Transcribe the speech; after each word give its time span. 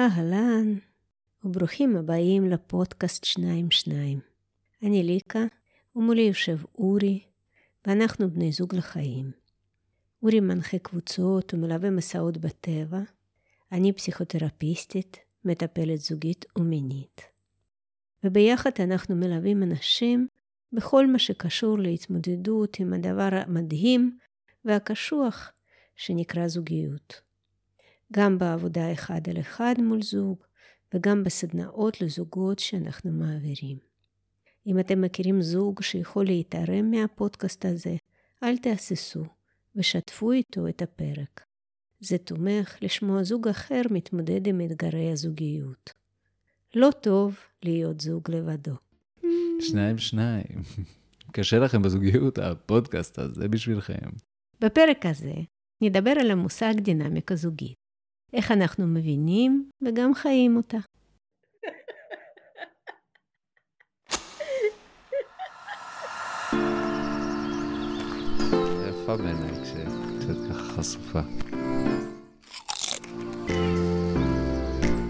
אהלן, 0.00 0.74
וברוכים 1.44 1.96
הבאים 1.96 2.50
לפודקאסט 2.50 3.24
שניים 3.24 3.70
שניים. 3.70 4.20
אני 4.82 5.02
ליקה, 5.02 5.44
ומולי 5.96 6.22
יושב 6.22 6.58
אורי, 6.78 7.22
ואנחנו 7.86 8.30
בני 8.30 8.52
זוג 8.52 8.74
לחיים. 8.74 9.30
אורי 10.22 10.40
מנחה 10.40 10.78
קבוצות 10.78 11.54
ומלווה 11.54 11.90
מסעות 11.90 12.38
בטבע. 12.38 13.00
אני 13.72 13.92
פסיכותרפיסטית, 13.92 15.16
מטפלת 15.44 15.98
זוגית 15.98 16.44
ומינית. 16.58 17.20
וביחד 18.24 18.70
אנחנו 18.80 19.16
מלווים 19.16 19.62
אנשים 19.62 20.28
בכל 20.72 21.06
מה 21.06 21.18
שקשור 21.18 21.78
להתמודדות 21.78 22.80
עם 22.80 22.92
הדבר 22.92 23.28
המדהים 23.32 24.18
והקשוח 24.64 25.52
שנקרא 25.96 26.48
זוגיות. 26.48 27.29
גם 28.12 28.38
בעבודה 28.38 28.92
אחד 28.92 29.20
על 29.30 29.40
אחד 29.40 29.74
מול 29.78 30.02
זוג, 30.02 30.38
וגם 30.94 31.24
בסדנאות 31.24 32.00
לזוגות 32.00 32.58
שאנחנו 32.58 33.12
מעבירים. 33.12 33.78
אם 34.66 34.78
אתם 34.78 35.00
מכירים 35.00 35.42
זוג 35.42 35.82
שיכול 35.82 36.24
להתערם 36.24 36.90
מהפודקאסט 36.90 37.64
הזה, 37.64 37.96
אל 38.42 38.56
תהססו 38.56 39.24
ושתפו 39.76 40.32
איתו 40.32 40.68
את 40.68 40.82
הפרק. 40.82 41.44
זה 42.00 42.18
תומך 42.18 42.76
לשמוע 42.82 43.22
זוג 43.22 43.48
אחר 43.48 43.82
מתמודד 43.90 44.46
עם 44.46 44.60
אתגרי 44.60 45.12
הזוגיות. 45.12 45.92
לא 46.74 46.90
טוב 47.00 47.38
להיות 47.62 48.00
זוג 48.00 48.30
לבדו. 48.30 48.74
שניים 49.60 49.98
שניים. 49.98 50.62
קשה 51.32 51.58
לכם 51.58 51.82
בזוגיות, 51.82 52.38
הפודקאסט 52.38 53.18
הזה 53.18 53.48
בשבילכם. 53.48 54.10
בפרק 54.60 55.06
הזה 55.06 55.34
נדבר 55.80 56.10
על 56.10 56.30
המושג 56.30 56.74
דינמיקה 56.80 57.34
זוגית. 57.34 57.79
איך 58.32 58.50
אנחנו 58.50 58.86
מבינים 58.86 59.70
וגם 59.82 60.14
חיים 60.14 60.56
אותה. 60.56 60.78
יפה 68.88 69.16
בעיניי 69.16 69.64
כשאת 69.64 70.36
ככה 70.50 70.62
חשופה. 70.62 71.20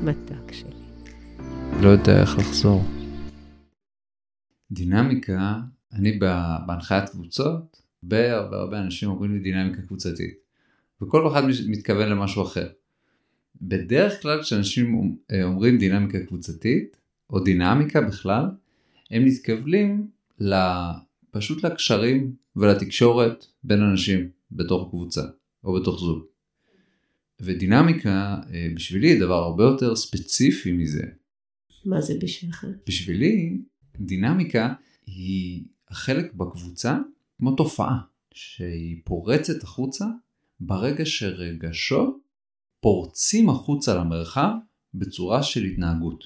מתוק 0.05 0.53
שלי. 0.53 0.71
לא 1.83 1.89
יודע 1.89 2.21
איך 2.21 2.39
לחזור. 2.39 2.83
דינמיקה, 4.73 5.61
אני 5.93 6.19
בהנחיית 6.67 7.09
קבוצות, 7.09 7.83
הרבה 8.03 8.37
הרבה 8.37 8.57
הרבה 8.57 8.79
אנשים 8.79 9.11
אומרים 9.11 9.33
לי 9.33 9.39
דינמיקה 9.39 9.83
קבוצתית. 9.83 10.35
וכל 11.03 11.29
אחד 11.29 11.43
מתכוון 11.69 12.09
למשהו 12.09 12.43
אחר. 12.43 12.69
בדרך 13.63 14.23
כלל 14.23 14.43
כשאנשים 14.43 15.17
אומרים 15.43 15.79
דינמיקה 15.79 16.27
קבוצתית, 16.27 16.97
או 17.31 17.41
דינמיקה 17.41 18.01
בכלל, 18.01 18.45
הם 19.11 19.25
מתכוונים 19.25 20.09
פשוט 21.31 21.65
לקשרים 21.65 22.35
ולתקשורת 22.57 23.47
בין 23.65 23.83
אנשים 23.83 24.29
בתוך 24.53 24.89
קבוצה 24.91 25.23
או 25.65 25.81
בתוך 25.81 26.01
זוג. 26.01 26.25
ודינמיקה 27.41 28.37
אה, 28.53 28.69
בשבילי 28.75 29.09
היא 29.09 29.21
דבר 29.21 29.35
הרבה 29.35 29.65
יותר 29.65 29.97
ספציפי 29.97 30.73
מזה. 30.73 31.03
מה 31.85 32.01
זה 32.01 32.15
בשבילך? 32.23 32.67
בשבילי 32.87 33.59
דינמיקה 34.01 34.75
היא 35.07 35.65
החלק 35.89 36.35
בקבוצה 36.35 36.99
כמו 37.39 37.57
תופעה 37.57 37.99
שהיא 38.35 39.01
פורצת 39.05 39.63
החוצה 39.63 40.05
ברגע 40.61 41.05
שרגשות 41.05 42.20
פורצים 42.81 43.51
החוצה 43.51 43.95
למרחב 43.95 44.53
בצורה 44.95 45.43
של 45.43 45.65
התנהגות. 45.65 46.25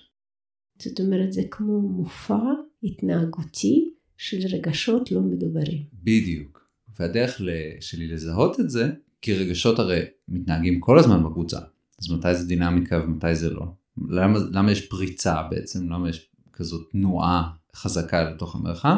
זאת 0.82 1.00
אומרת 1.00 1.32
זה 1.32 1.42
כמו 1.50 1.80
מופע 1.80 2.42
התנהגותי 2.82 3.90
של 4.16 4.38
רגשות 4.52 5.12
לא 5.12 5.20
מדוברים. 5.20 5.82
בדיוק. 6.02 6.68
והדרך 6.98 7.40
שלי 7.80 8.08
לזהות 8.08 8.60
את 8.60 8.70
זה, 8.70 8.90
כי 9.22 9.34
רגשות 9.34 9.78
הרי 9.78 10.00
מתנהגים 10.28 10.80
כל 10.80 10.98
הזמן 10.98 11.24
בקבוצה. 11.24 11.58
אז 11.98 12.10
מתי 12.10 12.34
זה 12.34 12.46
דינמיקה 12.46 13.00
ומתי 13.04 13.34
זה 13.34 13.50
לא? 13.50 13.66
למה, 14.08 14.38
למה 14.50 14.72
יש 14.72 14.86
פריצה 14.86 15.42
בעצם? 15.50 15.92
למה 15.92 16.08
יש 16.08 16.28
כזאת 16.52 16.90
תנועה 16.92 17.50
חזקה 17.74 18.30
לתוך 18.30 18.54
המרחב? 18.54 18.96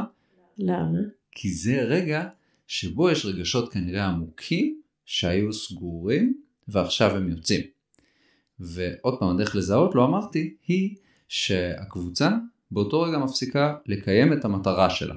למה? 0.58 0.98
כי 1.32 1.52
זה 1.52 1.82
רגע 1.82 2.28
שבו 2.66 3.10
יש 3.10 3.26
רגשות 3.26 3.72
כנראה 3.72 4.06
עמוקים 4.06 4.81
שהיו 5.04 5.52
סגורים 5.52 6.41
ועכשיו 6.69 7.16
הם 7.16 7.28
יוצאים. 7.28 7.60
ועוד 8.60 9.19
פעם 9.21 9.34
הדרך 9.34 9.56
לזהות 9.56 9.94
לא 9.94 10.04
אמרתי 10.04 10.56
היא 10.66 10.97
שהקבוצה 11.28 12.31
באותו 12.71 13.03
רגע 13.03 13.19
מפסיקה 13.19 13.77
לקיים 13.87 14.32
את 14.32 14.44
המטרה 14.44 14.91
שלה. 14.91 15.15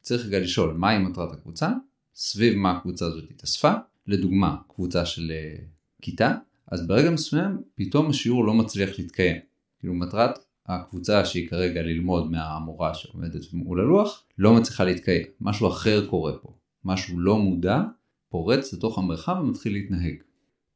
צריך 0.00 0.26
רגע 0.26 0.38
לשאול 0.38 0.72
מהי 0.72 0.98
מטרת 0.98 1.32
הקבוצה, 1.32 1.68
סביב 2.14 2.54
מה 2.54 2.70
הקבוצה 2.70 3.06
הזאת 3.06 3.30
התאספה, 3.30 3.72
לדוגמה 4.06 4.56
קבוצה 4.68 5.06
של 5.06 5.32
uh, 5.32 5.62
כיתה, 6.02 6.34
אז 6.66 6.86
ברגע 6.86 7.10
מסוים 7.10 7.62
פתאום 7.74 8.10
השיעור 8.10 8.44
לא 8.44 8.54
מצליח 8.54 8.98
להתקיים. 8.98 9.36
כאילו 9.78 9.94
מטרת 9.94 10.38
הקבוצה 10.66 11.24
שהיא 11.24 11.48
כרגע 11.48 11.82
ללמוד 11.82 12.30
מהמורה 12.30 12.94
שעומדת 12.94 13.52
מול 13.52 13.80
הלוח 13.80 14.24
לא 14.38 14.54
מצליחה 14.54 14.84
להתקיים, 14.84 15.26
משהו 15.40 15.68
אחר 15.68 16.06
קורה 16.06 16.32
פה, 16.38 16.54
משהו 16.84 17.20
לא 17.20 17.38
מודע 17.38 17.82
פורץ 18.28 18.72
לתוך 18.72 18.98
המרחב 18.98 19.36
ומתחיל 19.40 19.72
להתנהג. 19.72 20.14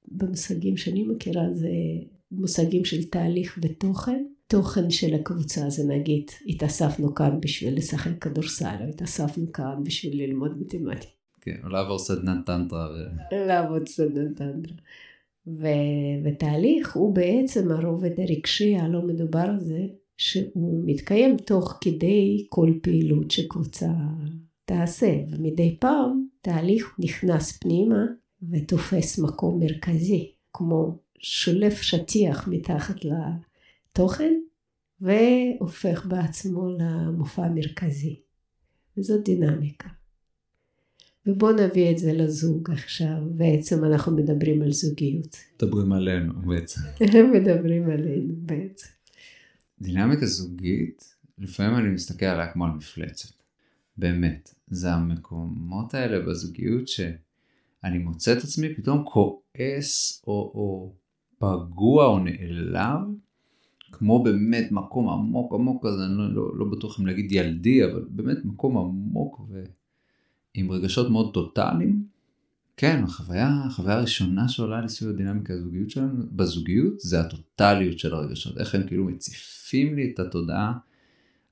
במושגים 0.09 0.77
שאני 0.77 1.03
מכירה 1.03 1.43
זה 1.55 1.69
מושגים 2.31 2.85
של 2.85 3.05
תהליך 3.05 3.59
ותוכן. 3.63 4.25
תוכן 4.49 4.91
של 4.91 5.15
הקבוצה 5.15 5.71
זה 5.71 5.85
נגיד 5.85 6.31
התאספנו 6.47 7.15
כאן 7.15 7.41
בשביל 7.41 7.77
לשחק 7.77 8.23
כדורסל 8.23 8.77
או 8.81 8.89
התאספנו 8.89 9.53
כאן 9.53 9.85
בשביל 9.85 10.23
ללמוד 10.23 10.61
מתמטיקה. 10.61 11.13
כן, 11.41 11.57
או 11.65 11.69
לעבור 11.69 11.99
סדנת 11.99 12.47
טנטרה. 12.47 12.89
ו... 12.91 13.35
לעבוד 13.47 13.89
סדנת 13.89 14.37
טנטרה. 14.37 14.77
ו... 15.47 15.67
ותהליך 16.25 16.97
הוא 16.97 17.15
בעצם 17.15 17.71
הרובד 17.71 18.21
הרגשי 18.21 18.77
הלא 18.77 19.03
מדובר 19.03 19.47
הזה 19.57 19.87
שהוא 20.19 20.83
מתקיים 20.87 21.37
תוך 21.37 21.79
כדי 21.81 22.47
כל 22.49 22.73
פעילות 22.83 23.31
שקבוצה 23.31 23.91
תעשה 24.65 25.15
ומדי 25.31 25.77
פעם 25.81 26.27
תהליך 26.41 26.95
נכנס 26.99 27.59
פנימה 27.59 28.05
ותופס 28.51 29.19
מקום 29.19 29.61
מרכזי, 29.61 30.33
כמו 30.53 30.99
שולף 31.19 31.81
שטיח 31.81 32.49
מתחת 32.49 32.97
לתוכן 33.05 34.35
והופך 35.01 36.07
בעצמו 36.07 36.69
למופע 36.79 37.49
מרכזי. 37.49 38.21
וזאת 38.97 39.25
דינמיקה. 39.25 39.89
ובואו 41.27 41.53
נביא 41.53 41.91
את 41.91 41.99
זה 41.99 42.13
לזוג 42.13 42.71
עכשיו, 42.71 43.17
בעצם 43.31 43.85
אנחנו 43.85 44.17
מדברים 44.17 44.63
על 44.63 44.73
זוגיות. 44.73 45.37
מדברים 45.57 45.93
עלינו 45.93 46.33
בעצם. 46.43 46.81
מדברים 47.35 47.91
עלינו 47.91 48.35
בעצם. 48.37 48.89
דינמיקה 49.81 50.27
זוגית, 50.27 51.15
לפעמים 51.39 51.79
אני 51.79 51.89
מסתכל 51.89 52.27
עליה 52.27 52.53
כמו 52.53 52.65
על 52.65 52.71
מפלצת. 52.71 53.29
באמת. 53.97 54.55
זה 54.69 54.93
המקומות 54.93 55.95
האלה 55.95 56.27
בזוגיות 56.27 56.89
ש... 56.89 57.01
אני 57.85 57.99
מוצא 57.99 58.33
את 58.33 58.39
עצמי 58.39 58.75
פתאום 58.75 59.05
כועס 59.05 60.23
או, 60.27 60.33
או 60.33 60.93
פגוע 61.39 62.07
או 62.07 62.19
נעלב, 62.19 63.01
כמו 63.93 64.25
באמת 64.25 64.73
מקום 64.73 65.09
עמוק 65.09 65.55
עמוק 65.55 65.87
כזה, 65.87 66.05
אני 66.05 66.19
לא, 66.19 66.35
לא, 66.35 66.57
לא 66.57 66.67
בטוח 66.73 67.01
אם 67.01 67.07
להגיד 67.07 67.33
ילדי, 67.33 67.85
אבל 67.85 68.05
באמת 68.09 68.45
מקום 68.45 68.79
עמוק 68.79 69.41
ועם 69.51 70.71
רגשות 70.71 71.11
מאוד 71.11 71.35
טוטאליים. 71.35 72.07
כן, 72.77 73.05
החוויה, 73.05 73.63
החוויה 73.67 73.97
הראשונה 73.97 74.49
שעולה 74.49 74.81
לי 74.81 74.89
סביב 74.89 75.11
הדינמיקה 75.11 75.55
הזוגיות 75.55 75.91
שלנו, 75.91 76.25
בזוגיות, 76.33 77.01
זה 77.01 77.21
הטוטאליות 77.21 77.99
של 77.99 78.15
הרגשות, 78.15 78.59
איך 78.59 78.75
הם 78.75 78.87
כאילו 78.87 79.05
מציפים 79.05 79.97
לי 79.97 80.13
את 80.15 80.19
התודעה, 80.19 80.73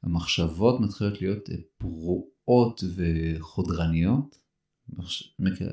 המחשבות 0.02 0.80
מתחילות 0.80 1.20
להיות 1.20 1.48
פרועות 1.78 2.84
וחודרניות. 2.96 4.43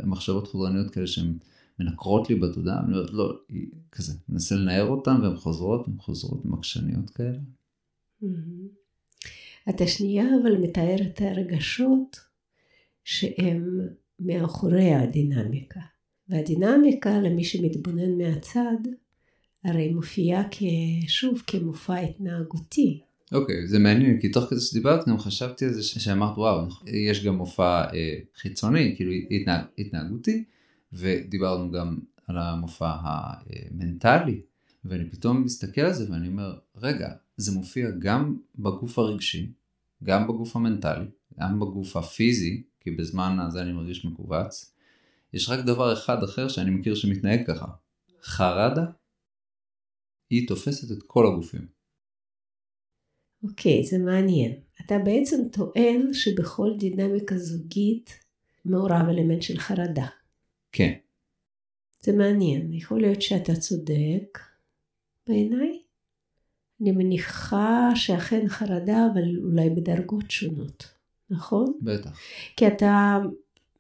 מחשבות 0.04 0.48
חודרניות 0.48 0.92
כאלה 0.94 1.08
שהן 1.08 1.38
מנקרות 1.80 2.30
לי 2.30 2.36
בתודעה, 2.36 2.80
אני 2.80 2.94
אומרת 2.94 3.10
לא, 3.12 3.34
היא 3.50 3.68
כזה, 3.92 4.14
מנסה 4.30 4.56
לנער 4.56 4.88
אותן 4.88 5.22
והן 5.22 5.38
חוזרות, 5.38 5.88
הן 5.88 5.98
חוזרות 5.98 6.44
עקשניות 6.54 7.10
כאלה. 7.10 7.40
את 9.70 9.82
השנייה 9.82 10.26
אבל 10.42 10.58
מתארת 10.58 11.02
את 11.14 11.22
הרגשות 11.22 12.20
שהם 13.04 13.80
מאחורי 14.20 14.94
הדינמיקה. 14.94 15.80
והדינמיקה 16.30 17.20
למי 17.20 17.44
שמתבונן 17.44 18.18
מהצד 18.18 18.78
הרי 19.64 19.94
מופיעה 19.94 20.44
שוב 21.08 21.44
כמופע 21.48 21.98
התנהגותי. 21.98 23.02
אוקיי, 23.32 23.64
okay, 23.64 23.68
זה 23.68 23.80
מעניין, 23.80 24.22
כי 24.22 24.30
תוך 24.30 24.50
כדי 24.50 24.60
שדיברת 24.60 25.08
גם 25.08 25.20
חשבתי 25.20 25.66
על 25.66 25.74
זה 25.74 25.84
שאמרת 25.84 26.38
וואו, 26.38 26.68
יש 26.86 27.26
גם 27.26 27.36
מופע 27.36 27.94
אה, 27.94 28.20
חיצוני, 28.36 28.94
כאילו 28.96 29.12
התנהג, 29.12 29.66
התנהגותי, 29.78 30.44
ודיברנו 30.94 31.72
גם 31.72 32.00
על 32.28 32.38
המופע 32.38 32.92
המנטלי, 33.02 34.42
ואני 34.86 35.10
פתאום 35.10 35.44
מסתכל 35.44 35.82
על 35.82 35.94
זה 35.94 36.12
ואני 36.12 36.28
אומר, 36.28 36.60
רגע, 36.76 37.10
זה 37.38 37.52
מופיע 37.52 37.90
גם 38.00 38.38
בגוף 38.60 39.00
הרגשי, 39.00 39.52
גם 40.04 40.28
בגוף 40.28 40.56
המנטלי, 40.56 41.06
גם 41.40 41.60
בגוף 41.60 41.98
הפיזי, 41.98 42.64
כי 42.80 42.92
בזמן 42.92 43.40
הזה 43.40 43.62
אני 43.62 43.72
מרגיש 43.72 44.06
מכווץ. 44.06 44.74
יש 45.34 45.50
רק 45.50 45.66
דבר 45.66 45.94
אחד 45.94 46.24
אחר 46.24 46.48
שאני 46.48 46.72
מכיר 46.72 46.96
שמתנהג 46.96 47.48
ככה. 47.48 47.66
חרדה, 48.24 48.86
היא 50.30 50.48
תופסת 50.48 50.92
את 50.92 51.04
כל 51.08 51.28
הגופים. 51.28 51.81
אוקיי, 53.44 53.82
okay, 53.82 53.86
זה 53.90 53.98
מעניין. 53.98 54.52
אתה 54.86 54.98
בעצם 55.00 55.38
טוען 55.52 56.14
שבכל 56.14 56.70
דינמיקה 56.80 57.38
זוגית 57.38 58.20
מעורב 58.66 59.10
אלמנט 59.10 59.42
של 59.42 59.58
חרדה. 59.58 60.08
כן. 60.72 60.94
זה 62.02 62.12
מעניין, 62.12 62.74
יכול 62.74 63.02
להיות 63.02 63.22
שאתה 63.22 63.56
צודק 63.56 64.40
בעיניי. 65.28 65.82
אני 66.82 66.92
מניחה 66.92 67.90
שאכן 67.96 68.48
חרדה, 68.48 69.08
אבל 69.14 69.38
אולי 69.44 69.70
בדרגות 69.70 70.32
שונות, 70.32 70.88
נכון? 71.30 71.74
בטח. 71.82 72.20
כי 72.58 72.68
אתה 72.68 73.18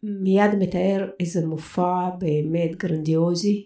מיד 0.03 0.55
מתאר 0.59 1.09
איזה 1.19 1.45
מופע 1.45 2.09
באמת 2.19 2.75
גרנדיוזי 2.75 3.65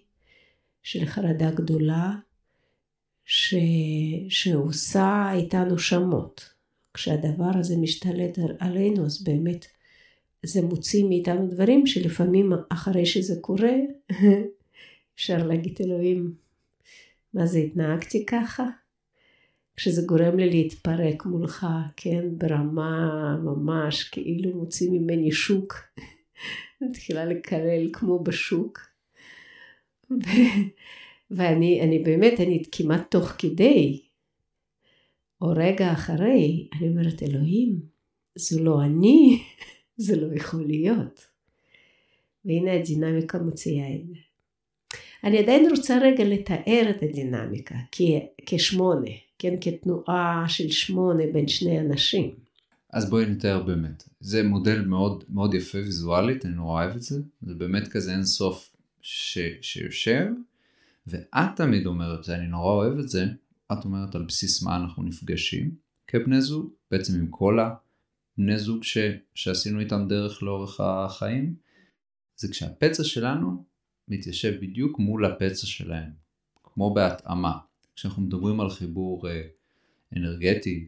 של 0.83 1.06
חרדה 1.06 1.51
גדולה, 1.51 2.12
ש... 3.25 3.56
שעושה 4.30 5.31
איתנו 5.33 5.80
שמות. 5.80 6.50
כשהדבר 6.94 7.51
הזה 7.60 7.77
משתלט 7.77 8.38
עלינו, 8.60 9.06
אז 9.06 9.24
באמת 9.24 9.66
זה 10.44 10.62
מוציא 10.62 11.06
מאיתנו 11.06 11.48
דברים 11.48 11.88
שלפעמים 11.88 12.51
אחרי 12.69 13.06
שזה 13.06 13.36
קורה, 13.42 13.74
אפשר 15.16 15.48
להגיד 15.48 15.77
אלוהים, 15.81 16.33
מה 17.33 17.45
זה 17.45 17.60
התנהגתי 17.60 18.25
ככה? 18.25 18.63
כשזה 19.75 20.01
גורם 20.01 20.38
לי 20.38 20.50
להתפרק 20.50 21.25
מולך, 21.25 21.68
כן, 21.95 22.25
ברמה 22.31 23.38
ממש 23.44 24.04
כאילו 24.04 24.57
מוציא 24.57 24.89
ממני 24.92 25.31
שוק, 25.31 25.81
מתחילה 26.81 27.25
לקלל 27.25 27.89
כמו 27.94 28.24
בשוק. 28.24 28.80
ואני 31.31 31.81
אני 31.81 32.00
באמת, 32.00 32.39
אני 32.39 32.63
כמעט 32.72 33.12
תוך 33.12 33.33
כדי, 33.38 34.01
או 35.42 35.48
רגע 35.56 35.94
אחרי, 35.94 36.68
אני 36.74 36.89
אומרת, 36.89 37.24
אלוהים, 37.24 37.80
זו 38.36 38.63
לא 38.63 38.83
אני, 38.83 39.44
זה 40.06 40.16
לא 40.16 40.36
יכול 40.36 40.66
להיות. 40.66 41.27
והנה 42.45 42.74
הדינמיקה 42.74 43.39
מוציאה 43.39 43.95
את 43.95 44.07
זה. 44.07 44.16
אני 45.24 45.38
עדיין 45.39 45.69
רוצה 45.69 45.98
רגע 46.01 46.24
לתאר 46.24 46.88
את 46.89 47.04
הדינמיקה 47.04 47.75
כ- 47.92 48.25
כשמונה, 48.45 49.12
כן, 49.39 49.54
כתנועה 49.62 50.45
של 50.48 50.71
שמונה 50.71 51.24
בין 51.33 51.48
שני 51.48 51.80
אנשים. 51.80 52.36
אז 52.94 53.10
בואי 53.10 53.25
נתאר 53.25 53.63
באמת. 53.63 54.04
זה 54.19 54.44
מודל 54.44 54.81
מאוד 54.81 55.24
מאוד 55.30 55.54
יפה 55.54 55.78
ויזואלית, 55.78 56.45
אני 56.45 56.54
נורא 56.56 56.83
אוהב 56.83 56.95
את 56.95 57.01
זה. 57.01 57.19
זה 57.42 57.54
באמת 57.54 57.88
כזה 57.88 58.12
אין 58.12 58.24
סוף 58.24 58.75
ש, 59.01 59.39
שיושב, 59.62 60.25
ואת 61.07 61.50
תמיד 61.56 61.86
אומרת, 61.86 62.30
ואני 62.30 62.48
נורא 62.48 62.72
אוהב 62.74 63.00
את 63.00 63.10
זה, 63.10 63.25
את 63.74 63.86
אומרת 63.86 64.16
על 64.16 64.24
בסיס 64.24 64.63
מה 64.63 64.75
אנחנו 64.75 65.04
נפגשים 65.04 65.75
כבני 66.07 66.42
זוג, 66.42 66.74
בעצם 66.92 67.19
עם 67.19 67.28
כל 67.30 67.60
הבני 67.60 68.60
זוג 68.60 68.84
ש, 68.84 68.98
שעשינו 69.36 69.80
איתם 69.80 70.06
דרך 70.10 70.44
לאורך 70.44 70.80
החיים, 70.80 71.56
זה 72.38 72.48
כשהפצע 72.52 73.04
שלנו 73.04 73.66
מתיישב 74.07 74.54
בדיוק 74.62 75.00
מול 75.00 75.25
הפצע 75.25 75.68
שלהם, 75.68 76.12
כמו 76.63 76.94
בהתאמה. 76.94 77.57
כשאנחנו 77.96 78.22
מדברים 78.22 78.60
על 78.62 78.69
חיבור 78.69 79.30
אה, 79.30 79.42
אנרגטי, 80.18 80.88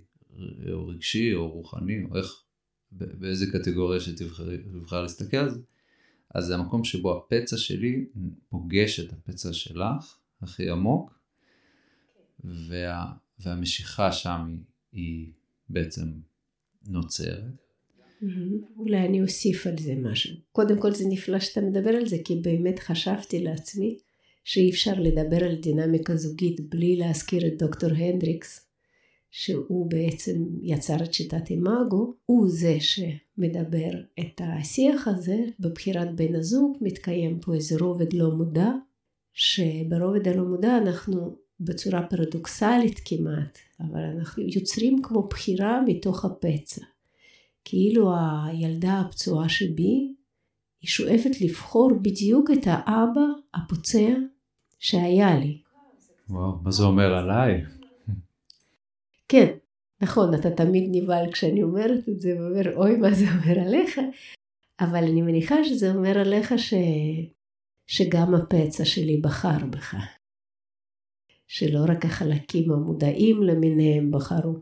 או 0.73 0.87
רגשי, 0.87 1.33
או 1.33 1.49
רוחני, 1.49 2.03
או 2.03 2.17
איך, 2.17 2.43
באיזה 2.91 3.45
קטגוריה 3.51 3.99
שתבחר 3.99 5.01
להסתכל 5.01 5.37
על 5.37 5.49
זה, 5.49 5.59
אז 6.37 6.45
זה 6.45 6.55
המקום 6.55 6.83
שבו 6.83 7.17
הפצע 7.17 7.57
שלי 7.57 8.05
פוגש 8.49 8.99
את 8.99 9.13
הפצע 9.13 9.53
שלך 9.53 10.17
הכי 10.41 10.69
עמוק, 10.69 11.19
וה, 12.43 13.05
והמשיכה 13.39 14.11
שם 14.11 14.57
היא, 14.91 15.01
היא 15.01 15.31
בעצם 15.69 16.05
נוצרת. 16.87 17.43
אולי 18.77 18.97
אני 18.97 19.21
אוסיף 19.21 19.67
על 19.67 19.77
זה 19.79 19.95
משהו. 19.95 20.35
קודם 20.51 20.79
כל 20.79 20.93
זה 20.93 21.03
נפלא 21.09 21.39
שאתה 21.39 21.61
מדבר 21.61 21.89
על 21.89 22.05
זה, 22.05 22.17
כי 22.25 22.35
באמת 22.35 22.79
חשבתי 22.79 23.43
לעצמי 23.43 23.97
שאי 24.43 24.69
אפשר 24.69 24.93
לדבר 24.99 25.43
על 25.43 25.55
דינמיקה 25.55 26.15
זוגית 26.15 26.69
בלי 26.69 26.95
להזכיר 26.95 27.47
את 27.47 27.57
דוקטור 27.57 27.89
הנדריקס, 27.89 28.66
שהוא 29.31 29.89
בעצם 29.89 30.45
יצר 30.61 31.03
את 31.03 31.13
שיטת 31.13 31.49
אימאגו, 31.49 32.13
הוא 32.25 32.49
זה 32.49 32.77
שמדבר 32.79 33.91
את 34.19 34.41
השיח 34.43 35.07
הזה, 35.07 35.37
בבחירת 35.59 36.15
בן 36.15 36.35
הזוג 36.35 36.77
מתקיים 36.81 37.39
פה 37.39 37.53
איזה 37.53 37.75
רובד 37.79 38.13
לא 38.13 38.31
מודע, 38.31 38.71
שברובד 39.33 40.27
הלא 40.27 40.43
מודע 40.43 40.77
אנחנו 40.77 41.35
בצורה 41.59 42.07
פרדוקסלית 42.07 43.01
כמעט, 43.05 43.57
אבל 43.79 44.01
אנחנו 44.01 44.43
יוצרים 44.43 45.01
כמו 45.01 45.27
בחירה 45.27 45.81
מתוך 45.85 46.25
הפצע. 46.25 46.85
כאילו 47.65 48.13
הילדה 48.45 48.99
הפצועה 48.99 49.49
שבי, 49.49 50.13
היא 50.81 50.89
שואפת 50.89 51.41
לבחור 51.41 51.91
בדיוק 52.01 52.51
את 52.51 52.63
האבא 52.65 53.25
הפוצע 53.53 54.13
שהיה 54.79 55.39
לי. 55.39 55.61
וואו, 56.29 56.51
מה 56.63 56.71
זה 56.71 56.83
אומר 56.83 57.13
עליי? 57.13 57.76
כן, 59.27 59.57
נכון, 60.01 60.33
אתה 60.33 60.51
תמיד 60.51 60.89
נבהל 60.91 61.31
כשאני 61.31 61.63
אומרת 61.63 62.09
את 62.09 62.21
זה, 62.21 62.35
ואומר, 62.39 62.75
אוי, 62.75 62.95
מה 62.95 63.13
זה 63.13 63.25
אומר 63.25 63.59
עליך? 63.59 63.99
אבל 64.79 65.03
אני 65.03 65.21
מניחה 65.21 65.63
שזה 65.63 65.91
אומר 65.91 66.19
עליך 66.19 66.53
ש... 66.57 66.73
שגם 67.87 68.35
הפצע 68.35 68.85
שלי 68.85 69.17
בחר 69.17 69.65
בך. 69.69 69.95
שלא 71.47 71.79
רק 71.87 72.05
החלקים 72.05 72.71
המודעים 72.71 73.43
למיניהם 73.43 74.11
בחרו. 74.11 74.59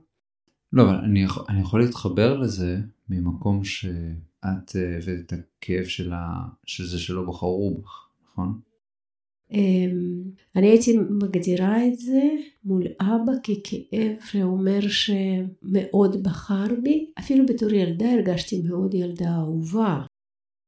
לא, 0.73 0.83
אבל 0.83 0.95
אני 0.95 1.25
אני 1.49 1.61
יכול 1.61 1.81
להתחבר 1.81 2.37
לזה 2.37 2.77
ממקום 3.09 3.63
שאת 3.63 4.75
אה, 4.75 4.97
הבאת 4.97 5.19
את 5.27 5.33
הכאב 5.33 5.85
שלה, 5.85 6.27
שזה 6.65 6.99
שלא 6.99 7.23
בחרו 7.23 7.81
בך, 7.81 8.09
נכון? 8.23 8.59
אמ, 9.51 10.23
אני 10.55 10.67
הייתי 10.67 10.97
מגדירה 10.97 11.87
את 11.87 11.99
זה 11.99 12.21
מול 12.63 12.83
אבא 13.01 13.33
ככאב 13.43 14.15
שאומר 14.25 14.79
שמאוד 14.87 16.23
בחר 16.23 16.67
בי, 16.83 17.11
אפילו 17.19 17.45
בתור 17.45 17.73
ילדה 17.73 18.11
הרגשתי 18.11 18.61
מאוד 18.61 18.93
ילדה 18.93 19.35
אהובה 19.35 20.05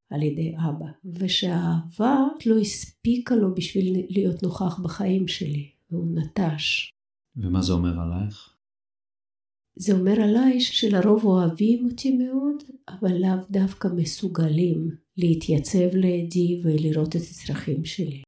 על 0.10 0.24
ידי 0.24 0.54
אבא, 0.70 0.86
ושהאהבה 1.06 2.24
לא 2.46 2.58
הספיקה 2.58 3.36
לו 3.36 3.56
בשביל 3.56 4.06
להיות 4.10 4.44
נוכח 4.44 4.80
בחיים 4.80 5.28
שלי, 5.28 5.70
והוא 5.92 6.08
נטש. 6.16 6.92
ומה 7.36 7.62
זה 7.62 7.74
אומר 7.74 8.00
עלייך? 8.00 8.54
זה 9.76 9.94
אומר 9.94 10.22
עליי 10.22 10.60
שלרוב 10.60 11.26
אוהבים 11.26 11.88
אותי 11.92 12.18
מאוד, 12.18 12.64
אבל 12.88 13.18
לאו 13.22 13.46
דווקא 13.50 13.88
מסוגלים 13.96 14.96
להתייצב 15.18 15.96
לידי 15.96 16.62
ולראות 16.64 17.16
את 17.16 17.22
הצרכים 17.22 17.86
שלי. 17.86 18.22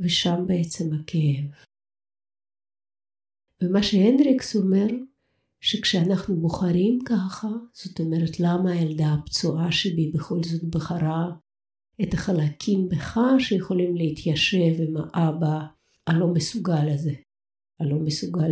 ושם 0.00 0.46
בעצם 0.46 0.84
הכאב. 0.94 1.44
ומה 3.62 3.82
שהנדריקס 3.82 4.56
אומר, 4.56 4.86
שכשאנחנו 5.60 6.36
בוחרים 6.36 6.98
ככה, 7.06 7.48
זאת 7.72 8.00
אומרת 8.00 8.40
למה 8.40 8.72
הילדה 8.72 9.14
הפצועה 9.14 9.72
שבי 9.72 10.10
בכל 10.14 10.42
זאת 10.42 10.64
בחרה 10.64 11.30
את 12.02 12.14
החלקים 12.14 12.88
בך 12.88 13.18
שיכולים 13.38 13.96
להתיישב 13.96 14.74
עם 14.88 14.96
האבא 14.96 15.66
הלא 16.06 16.26
מסוגל 16.34 16.88
הזה, 16.94 17.14
הלא 17.80 17.98
מסוגל 17.98 18.50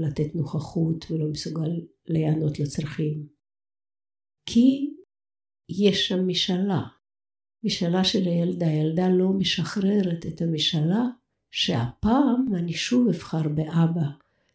לתת 0.00 0.34
נוכחות 0.34 1.10
ולא 1.10 1.26
מסוגל 1.30 1.70
להיענות 2.06 2.60
לצרכים. 2.60 3.26
כי 4.46 4.90
יש 5.68 6.08
שם 6.08 6.28
משאלה. 6.28 6.82
משאלה 7.66 8.04
של 8.04 8.22
הילדה. 8.24 8.66
הילדה 8.66 9.08
לא 9.08 9.28
משחררת 9.28 10.26
את 10.26 10.42
המשאלה 10.42 11.04
שהפעם 11.50 12.46
אני 12.54 12.72
שוב 12.72 13.08
אבחר 13.08 13.48
באבא, 13.48 14.06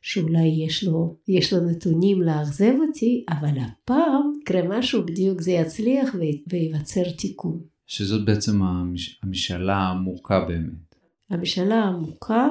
שאולי 0.01 0.47
יש 0.65 0.83
לו, 0.83 1.15
יש 1.27 1.53
לו 1.53 1.59
נתונים 1.69 2.21
לאכזב 2.21 2.73
אותי, 2.87 3.25
אבל 3.29 3.57
הפעם 3.59 4.33
יקרה 4.41 4.61
משהו, 4.79 5.05
בדיוק 5.05 5.41
זה 5.41 5.51
יצליח 5.51 6.15
וייווצר 6.47 7.11
תיקון. 7.17 7.59
שזאת 7.87 8.25
בעצם 8.25 8.61
המש... 8.61 9.19
המשאלה 9.23 9.75
העמוקה 9.75 10.45
באמת. 10.45 10.95
המשאלה 11.29 11.75
העמוקה 11.75 12.47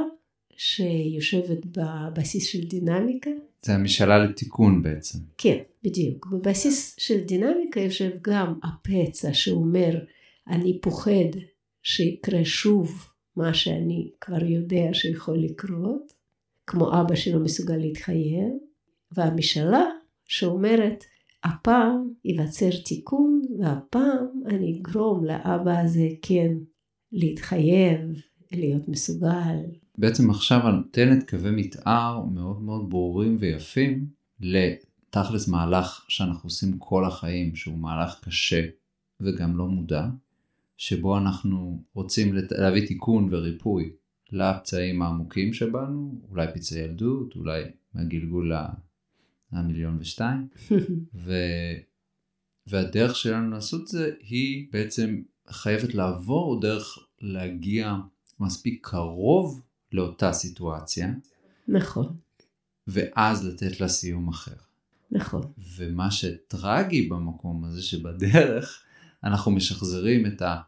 שיושבת 0.56 1.66
בבסיס 1.66 2.46
של 2.46 2.64
דינמיקה. 2.64 3.30
זה 3.62 3.74
המשאלה 3.74 4.18
לתיקון 4.24 4.82
בעצם. 4.82 5.18
כן, 5.38 5.58
בדיוק. 5.84 6.26
בבסיס 6.26 6.96
של 6.98 7.20
דינמיקה 7.20 7.80
יושב 7.80 8.10
גם 8.22 8.54
הפצע 8.62 9.34
שאומר 9.34 9.98
אני 10.50 10.80
פוחד 10.80 11.38
שיקרה 11.82 12.44
שוב 12.44 13.06
מה 13.36 13.54
שאני 13.54 14.10
כבר 14.20 14.44
יודע 14.44 14.88
שיכול 14.92 15.38
לקרות, 15.38 16.12
כמו 16.66 17.00
אבא 17.00 17.14
שלא 17.14 17.40
מסוגל 17.40 17.76
להתחייב, 17.76 18.52
והמשאלה 19.12 19.84
שאומרת, 20.26 21.04
הפעם 21.44 22.12
ייווצר 22.24 22.70
תיקון, 22.84 23.42
והפעם 23.58 24.26
אני 24.46 24.78
אגרום 24.80 25.24
לאבא 25.24 25.80
הזה 25.80 26.08
כן 26.22 26.52
להתחייב, 27.12 28.00
להיות 28.52 28.88
מסוגל. 28.88 29.56
בעצם 29.98 30.30
עכשיו 30.30 30.58
את 30.58 30.74
נותנת 30.74 31.30
קווי 31.30 31.50
מתאר 31.50 32.24
מאוד 32.34 32.62
מאוד 32.62 32.90
ברורים 32.90 33.36
ויפים 33.40 34.06
לתכלס 34.40 35.48
מהלך 35.48 36.04
שאנחנו 36.08 36.46
עושים 36.46 36.78
כל 36.78 37.04
החיים, 37.04 37.56
שהוא 37.56 37.78
מהלך 37.78 38.20
קשה 38.24 38.66
וגם 39.20 39.56
לא 39.56 39.66
מודע, 39.66 40.06
שבו 40.80 41.18
אנחנו 41.18 41.82
רוצים 41.94 42.34
להביא 42.50 42.86
תיקון 42.86 43.28
וריפוי 43.30 43.92
לפצעים 44.32 45.02
העמוקים 45.02 45.52
שבנו, 45.52 46.20
אולי 46.30 46.46
פצעי 46.54 46.80
ילדות, 46.80 47.36
אולי 47.36 47.62
מהגלגול 47.94 48.52
המיליון 49.52 49.96
ושתיים, 50.00 50.48
ו... 51.24 51.32
והדרך 52.66 53.16
שלנו 53.16 53.50
לעשות 53.50 53.88
זה 53.88 54.10
היא 54.20 54.68
בעצם 54.72 55.22
חייבת 55.48 55.94
לעבור 55.94 56.60
דרך 56.60 56.98
להגיע 57.20 57.96
מספיק 58.40 58.86
קרוב 58.86 59.62
לאותה 59.92 60.32
סיטואציה. 60.32 61.08
נכון. 61.68 62.16
ואז 62.86 63.46
לתת 63.46 63.80
לה 63.80 63.88
סיום 63.88 64.28
אחר. 64.28 64.56
נכון. 65.10 65.42
ומה 65.76 66.10
שטרגי 66.10 67.08
במקום 67.08 67.64
הזה 67.64 67.82
שבדרך 67.82 68.82
אנחנו 69.24 69.50
משחזרים 69.50 70.26
את, 70.26 70.42
ה, 70.42 70.60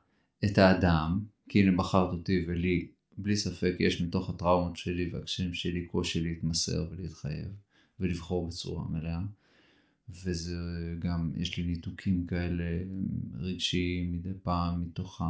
את 0.45 0.59
האדם, 0.59 1.21
כי 1.49 1.63
הנה 1.63 1.77
בחרת 1.77 2.13
אותי 2.13 2.45
ולי, 2.49 2.89
בלי 3.19 3.37
ספק 3.37 3.75
יש 3.79 4.01
מתוך 4.01 4.31
הטראומות 4.31 4.77
שלי 4.77 5.11
והקשיים 5.13 5.55
שלי 5.55 5.87
קושי 5.87 6.21
להתמסר 6.21 6.87
ולהתחייב 6.91 7.49
ולבחור 8.01 8.49
בצורה 8.49 8.85
מלאה. 8.89 9.21
וזה 10.09 10.57
גם, 10.99 11.33
יש 11.37 11.57
לי 11.57 11.65
ניתוקים 11.65 12.27
כאלה 12.27 12.65
רגשיים 13.35 14.13
מדי 14.13 14.33
פעם 14.43 14.83
מתוך 14.83 15.23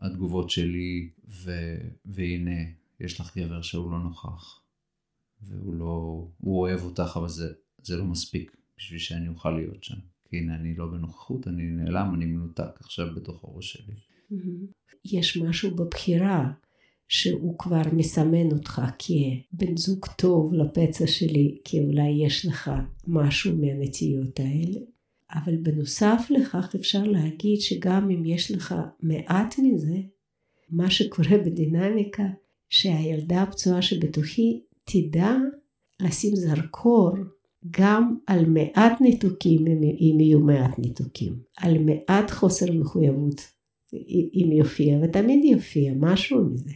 התגובות 0.00 0.50
שלי, 0.50 1.10
ו, 1.28 1.52
והנה, 2.04 2.60
יש 3.00 3.20
לך 3.20 3.38
גבר 3.38 3.62
שהוא 3.62 3.92
לא 3.92 3.98
נוכח, 3.98 4.60
והוא 5.42 5.74
לא, 5.74 6.28
הוא 6.38 6.60
אוהב 6.60 6.82
אותך, 6.82 7.12
אבל 7.16 7.28
זה, 7.28 7.52
זה 7.82 7.96
לא 7.96 8.04
מספיק 8.04 8.56
בשביל 8.76 8.98
שאני 8.98 9.28
אוכל 9.28 9.50
להיות 9.50 9.84
שם. 9.84 9.98
כי 10.28 10.38
הנה, 10.38 10.54
אני 10.54 10.74
לא 10.74 10.86
בנוכחות, 10.86 11.48
אני 11.48 11.62
נעלם, 11.70 12.14
אני 12.14 12.24
מנותק 12.24 12.80
עכשיו 12.80 13.14
בתוך 13.14 13.44
הראש 13.44 13.72
שלי. 13.72 13.94
יש 15.04 15.36
משהו 15.36 15.76
בבחירה 15.76 16.50
שהוא 17.08 17.58
כבר 17.58 17.82
מסמן 17.92 18.52
אותך 18.52 18.82
כבן 18.98 19.76
זוג 19.76 20.06
טוב 20.06 20.54
לפצע 20.54 21.06
שלי, 21.06 21.58
כי 21.64 21.80
אולי 21.80 22.26
יש 22.26 22.46
לך 22.46 22.70
משהו 23.06 23.56
מהנטיות 23.56 24.40
האלה. 24.40 24.80
אבל 25.34 25.56
בנוסף 25.56 26.26
לכך 26.30 26.74
אפשר 26.74 27.02
להגיד 27.02 27.60
שגם 27.60 28.10
אם 28.10 28.24
יש 28.24 28.50
לך 28.50 28.74
מעט 29.02 29.54
מזה, 29.58 29.96
מה 30.70 30.90
שקורה 30.90 31.38
בדינמיקה, 31.44 32.26
שהילדה 32.68 33.42
הפצועה 33.42 33.82
שבתוכי 33.82 34.60
תדע 34.84 35.36
לשים 36.00 36.36
זרקור 36.36 37.10
גם 37.70 38.16
על 38.26 38.46
מעט 38.46 39.00
ניתוקים 39.00 39.66
אם 39.66 40.20
יהיו 40.20 40.40
מעט 40.40 40.78
ניתוקים, 40.78 41.38
על 41.56 41.78
מעט 41.78 42.30
חוסר 42.30 42.72
מחויבות 42.72 43.40
אם 44.34 44.52
יופיע, 44.52 44.98
ותמיד 45.02 45.44
יופיע 45.44 45.92
משהו 45.96 46.44
מזה. 46.44 46.72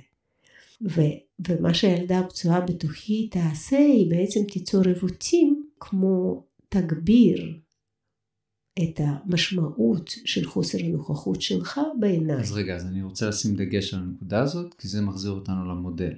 ו, 0.83 1.01
ומה 1.49 1.75
שהילדה 1.75 2.19
הפצועה 2.19 2.61
בתוכי 2.61 3.29
תעשה, 3.29 3.79
היא 3.79 4.11
בעצם 4.11 4.41
תיצור 4.53 4.85
עיוותים 4.85 5.67
כמו 5.81 6.45
תגביר 6.69 7.59
את 8.83 9.01
המשמעות 9.01 10.11
של 10.25 10.47
חוסר 10.47 10.79
הנוכחות 10.85 11.43
שלך 11.43 11.81
בעיניי. 12.01 12.41
אז 12.41 12.53
רגע, 12.53 12.77
אז 12.77 12.87
אני 12.87 13.03
רוצה 13.03 13.29
לשים 13.29 13.57
דגש 13.57 13.95
על 13.95 14.01
הנקודה 14.01 14.43
הזאת, 14.43 14.75
כי 14.75 14.89
זה 14.89 15.01
מחזיר 15.01 15.31
אותנו 15.31 15.69
למודל. 15.69 16.13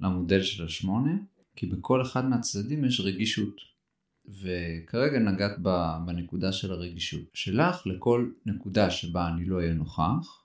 למודל 0.00 0.42
של 0.42 0.64
השמונה, 0.64 1.16
כי 1.56 1.66
בכל 1.66 2.02
אחד 2.02 2.28
מהצדדים 2.28 2.84
יש 2.84 3.00
רגישות. 3.00 3.70
וכרגע 4.28 5.18
נגעת 5.18 5.58
בנקודה 6.06 6.52
של 6.52 6.72
הרגישות 6.72 7.20
שלך 7.34 7.86
לכל 7.86 8.30
נקודה 8.46 8.90
שבה 8.90 9.28
אני 9.28 9.44
לא 9.44 9.56
אהיה 9.56 9.74
נוכח, 9.74 10.39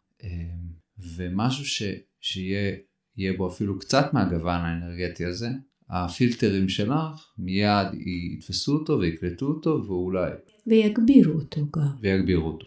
ומשהו 1.18 1.66
ש, 1.66 1.84
שיהיה 2.22 3.34
בו 3.38 3.48
אפילו 3.48 3.80
קצת 3.80 4.06
מהגוון 4.14 4.62
האנרגטי 4.62 5.26
הזה, 5.26 5.50
הפילטרים 5.90 6.70
שלך 6.70 7.34
מיד 7.38 7.88
יתפסו 8.34 8.74
אותו 8.74 9.00
ויקלטו 9.00 9.46
אותו 9.46 9.84
ואולי... 9.88 10.32
ויגבירו 10.68 11.34
אותו 11.34 11.62
גם. 11.76 11.88
ויגבירו 12.02 12.48
אותו. 12.48 12.66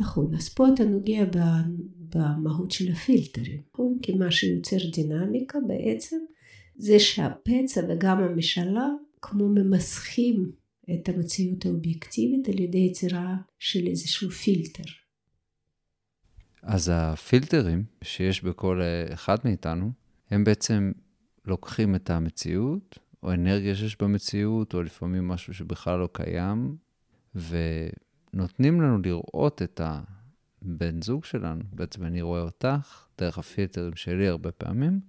נכון, 0.00 0.34
אז 0.34 0.48
פה 0.48 0.66
אתה 0.74 0.84
נוגע 0.84 1.24
במהות 1.98 2.70
של 2.70 2.92
הפילטרים, 2.92 3.62
נכון? 3.72 3.98
כי 4.02 4.14
מה 4.14 4.30
שיוצר 4.30 4.76
דינמיקה 4.92 5.58
בעצם 5.68 6.16
זה 6.76 6.98
שהפצע 6.98 7.80
וגם 7.88 8.18
המשלה 8.18 8.88
כמו 9.22 9.48
ממסכים 9.48 10.52
את 10.94 11.08
המציאות 11.08 11.66
האובייקטיבית 11.66 12.48
על 12.48 12.60
ידי 12.60 12.78
יצירה 12.78 13.36
של 13.58 13.86
איזשהו 13.86 14.30
פילטר. 14.30 14.82
אז 16.62 16.90
הפילטרים 16.94 17.84
שיש 18.02 18.44
בכל 18.44 18.80
אחד 19.12 19.36
מאיתנו, 19.44 19.92
הם 20.30 20.44
בעצם 20.44 20.92
לוקחים 21.44 21.94
את 21.94 22.10
המציאות, 22.10 22.98
או 23.22 23.32
אנרגיה 23.32 23.74
שיש 23.74 23.96
במציאות, 24.02 24.74
או 24.74 24.82
לפעמים 24.82 25.28
משהו 25.28 25.54
שבכלל 25.54 25.98
לא 25.98 26.08
קיים, 26.12 26.76
ונותנים 27.34 28.80
לנו 28.80 28.98
לראות 28.98 29.62
את 29.62 29.80
הבן 29.84 31.02
זוג 31.02 31.24
שלנו. 31.24 31.64
בעצם 31.72 32.04
אני 32.04 32.22
רואה 32.22 32.40
אותך 32.40 33.06
דרך 33.18 33.38
הפילטרים 33.38 33.96
שלי 33.96 34.28
הרבה 34.28 34.52
פעמים, 34.52 35.00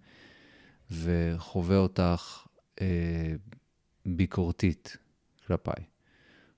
וחווה 0.91 1.77
אותך 1.77 2.48
אה, 2.82 3.34
ביקורתית 4.06 4.98
כלפיי. 5.48 5.84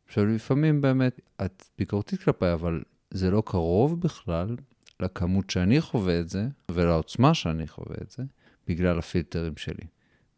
עכשיו, 0.06 0.26
לפעמים 0.26 0.82
באמת 0.82 1.22
את 1.46 1.64
ביקורתית 1.78 2.24
כלפיי, 2.24 2.54
אבל 2.54 2.84
זה 3.12 3.32
לא 3.32 3.44
קרוב 3.46 4.02
בכלל 4.02 4.56
לכמות 5.02 5.50
שאני 5.50 5.82
חווה 5.82 6.20
את 6.20 6.30
זה, 6.30 6.48
ולעוצמה 6.72 7.34
שאני 7.34 7.68
חווה 7.68 7.96
את 8.02 8.12
זה. 8.12 8.24
בגלל 8.68 9.00
הפילטרים 9.00 9.58
שלי. 9.58 9.88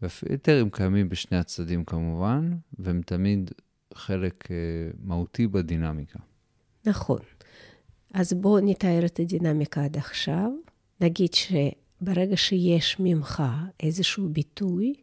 והפילטרים 0.02 0.70
קיימים 0.70 1.10
בשני 1.10 1.38
הצדדים 1.38 1.86
כמובן, 1.86 2.54
והם 2.80 3.02
תמיד 3.06 3.52
חלק 3.94 4.44
uh, 4.46 4.50
מהותי 5.04 5.48
בדינמיקה. 5.48 6.20
נכון. 6.86 7.20
אז 8.14 8.34
בואו 8.34 8.60
נתאר 8.60 9.06
את 9.06 9.20
הדינמיקה 9.20 9.84
עד 9.84 9.98
עכשיו. 9.98 10.52
נגיד 11.02 11.30
שברגע 11.34 12.38
שיש 12.38 12.96
ממך 13.00 13.44
איזשהו 13.80 14.30
ביטוי, 14.30 14.94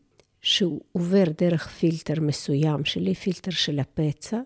שהוא 0.43 0.81
עובר 0.93 1.25
דרך 1.39 1.69
פילטר 1.69 2.21
מסוים 2.21 2.85
שלי, 2.85 3.15
פילטר 3.15 3.51
של 3.51 3.79
הפצע, 3.79 4.41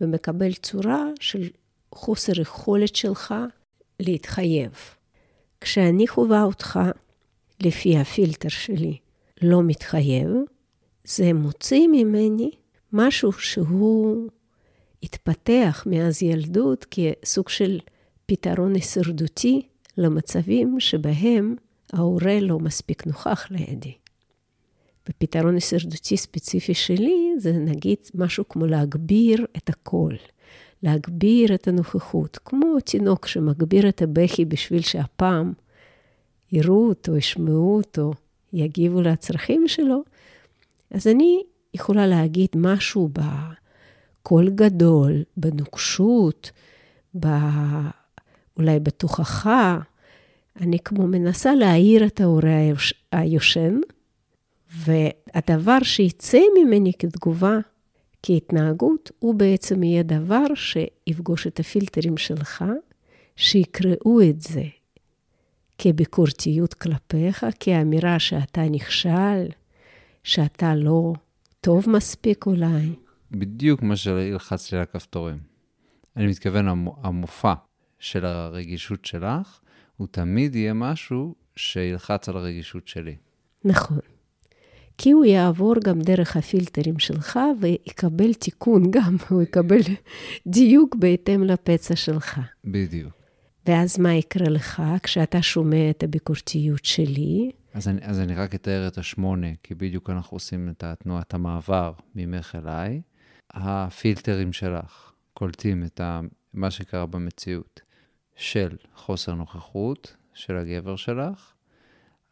ומקבל 0.00 0.52
צורה 0.52 1.04
של 1.20 1.48
חוסר 1.94 2.40
יכולת 2.40 2.96
שלך 2.96 3.34
להתחייב. 4.00 4.70
כשאני 5.60 6.08
חווה 6.08 6.42
אותך 6.42 6.80
לפי 7.60 7.96
הפילטר 7.98 8.48
שלי 8.48 8.98
לא 9.42 9.62
מתחייב, 9.62 10.28
זה 11.04 11.32
מוציא 11.32 11.88
ממני 11.92 12.50
משהו 12.92 13.32
שהוא 13.32 14.28
התפתח 15.02 15.84
מאז 15.86 16.22
ילדות 16.22 16.86
כסוג 16.90 17.48
של 17.48 17.80
פתרון 18.26 18.74
הישרדותי 18.74 19.62
למצבים 19.98 20.80
שבהם 20.80 21.56
ההורה 21.92 22.40
לא 22.40 22.58
מספיק 22.58 23.06
נוכח 23.06 23.46
לידי. 23.50 23.94
ופתרון 25.08 25.54
הישרדותי 25.54 26.16
ספציפי 26.16 26.74
שלי 26.74 27.32
זה 27.38 27.52
נגיד 27.52 27.98
משהו 28.14 28.48
כמו 28.48 28.66
להגביר 28.66 29.46
את 29.56 29.68
הקול, 29.68 30.16
להגביר 30.82 31.54
את 31.54 31.68
הנוכחות, 31.68 32.38
כמו 32.44 32.80
תינוק 32.84 33.26
שמגביר 33.26 33.88
את 33.88 34.02
הבכי 34.02 34.44
בשביל 34.44 34.82
שהפעם 34.82 35.52
יראו 36.52 36.88
אותו, 36.88 37.16
ישמעו 37.16 37.76
אותו, 37.76 38.12
יגיבו 38.52 39.02
לצרכים 39.02 39.68
שלו, 39.68 40.02
אז 40.90 41.06
אני 41.06 41.42
יכולה 41.74 42.06
להגיד 42.06 42.48
משהו 42.56 43.08
בקול 44.22 44.50
גדול, 44.50 45.22
בנוקשות, 45.36 46.50
ב... 47.20 47.26
אולי 48.60 48.80
בתוכחה. 48.80 49.78
אני 50.60 50.78
כמו 50.78 51.06
מנסה 51.06 51.54
להעיר 51.54 52.06
את 52.06 52.20
ההורה 52.20 52.58
היושן, 53.12 53.80
והדבר 54.76 55.78
שיצא 55.82 56.38
ממני 56.58 56.92
כתגובה, 56.98 57.58
כהתנהגות, 58.22 59.10
הוא 59.18 59.34
בעצם 59.34 59.82
יהיה 59.82 60.02
דבר 60.02 60.54
שיפגוש 60.54 61.46
את 61.46 61.60
הפילטרים 61.60 62.16
שלך, 62.16 62.64
שיקראו 63.36 64.22
את 64.30 64.40
זה 64.40 64.64
כביקורתיות 65.78 66.74
כלפיך, 66.74 67.46
כאמירה 67.60 68.18
שאתה 68.18 68.62
נכשל, 68.70 69.48
שאתה 70.24 70.74
לא 70.74 71.12
טוב 71.60 71.88
מספיק 71.88 72.46
אולי. 72.46 72.94
בדיוק 73.30 73.82
מה 73.82 73.96
שהלחצתי 73.96 74.76
על 74.76 74.82
הכפתורים. 74.82 75.38
אני 76.16 76.26
מתכוון, 76.26 76.68
המופע 77.02 77.54
של 77.98 78.24
הרגישות 78.24 79.04
שלך, 79.04 79.60
הוא 79.96 80.08
תמיד 80.10 80.54
יהיה 80.54 80.74
משהו 80.74 81.34
שילחץ 81.56 82.28
על 82.28 82.36
הרגישות 82.36 82.88
שלי. 82.88 83.16
נכון. 83.64 83.98
כי 85.02 85.10
הוא 85.10 85.24
יעבור 85.24 85.74
גם 85.84 86.00
דרך 86.00 86.36
הפילטרים 86.36 86.98
שלך 86.98 87.38
ויקבל 87.60 88.34
תיקון 88.34 88.90
גם, 88.90 89.16
הוא 89.28 89.42
יקבל 89.42 89.80
דיוק 90.46 90.94
בהתאם 90.94 91.44
לפצע 91.44 91.96
שלך. 91.96 92.40
בדיוק. 92.64 93.12
ואז 93.66 93.98
מה 93.98 94.14
יקרה 94.14 94.48
לך 94.48 94.82
כשאתה 95.02 95.42
שומע 95.42 95.90
את 95.90 96.02
הביקורתיות 96.02 96.84
שלי? 96.84 97.50
אז 97.74 97.88
אני, 97.88 98.00
אז 98.02 98.20
אני 98.20 98.34
רק 98.34 98.54
אתאר 98.54 98.88
את 98.88 98.98
השמונה, 98.98 99.46
כי 99.62 99.74
בדיוק 99.74 100.10
אנחנו 100.10 100.34
עושים 100.34 100.68
את 100.68 100.84
תנועת 100.98 101.34
המעבר 101.34 101.92
ממך 102.14 102.54
אליי. 102.54 103.00
הפילטרים 103.50 104.52
שלך 104.52 105.12
קולטים 105.34 105.84
את 105.84 106.00
מה 106.54 106.70
שקרה 106.70 107.06
במציאות 107.06 107.80
של 108.36 108.76
חוסר 108.94 109.34
נוכחות 109.34 110.16
של 110.34 110.56
הגבר 110.56 110.96
שלך, 110.96 111.52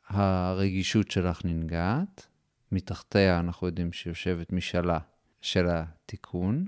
הרגישות 0.09 1.11
שלך 1.11 1.45
ננגעת, 1.45 2.29
מתחתיה 2.73 3.41
אנחנו 3.41 3.67
יודעים 3.67 3.93
שיושבת 3.93 4.53
משאלה 4.53 4.99
של 5.41 5.67
התיקון, 5.71 6.67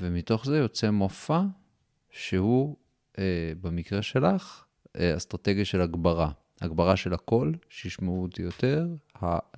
ומתוך 0.00 0.46
זה 0.46 0.56
יוצא 0.56 0.90
מופע 0.90 1.42
שהוא, 2.10 2.76
אה, 3.18 3.52
במקרה 3.60 4.02
שלך, 4.02 4.64
אה, 4.98 5.16
אסטרטגיה 5.16 5.64
של 5.64 5.80
הגברה. 5.80 6.30
הגברה 6.60 6.96
של 6.96 7.14
הקול, 7.14 7.54
שישמעו 7.68 8.22
אותי 8.22 8.42
יותר, 8.42 8.86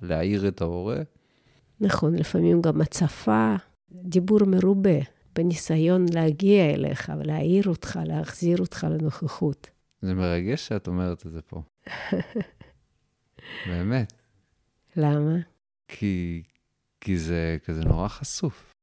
להעיר 0.01 0.47
את 0.47 0.61
ההורה. 0.61 1.01
נכון, 1.79 2.15
לפעמים 2.15 2.61
גם 2.61 2.81
הצפה, 2.81 3.55
דיבור 3.91 4.39
מרובה, 4.47 4.99
בניסיון 5.35 6.05
להגיע 6.13 6.69
אליך 6.69 7.11
ולהעיר 7.19 7.63
אותך, 7.67 7.99
להחזיר 8.05 8.57
אותך 8.59 8.87
לנוכחות. 8.89 9.69
זה 10.01 10.13
מרגש 10.13 10.67
שאת 10.67 10.87
אומרת 10.87 11.25
את 11.25 11.31
זה 11.31 11.41
פה. 11.41 11.61
באמת. 13.69 14.13
למה? 14.95 15.50
כי, 15.91 16.43
כי 17.01 17.17
זה 17.17 17.57
כזה 17.65 17.83
נורא 17.83 18.07
חשוף. 18.07 18.73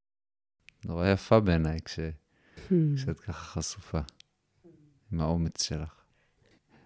נורא 0.85 1.09
יפה 1.09 1.41
בעיניי 1.41 1.79
כש, 1.85 1.99
hmm. 1.99 2.73
כשאת 2.97 3.21
ככה 3.21 3.33
חשופה, 3.33 4.01
עם 5.13 5.21
האומץ 5.21 5.63
שלך. 5.63 6.05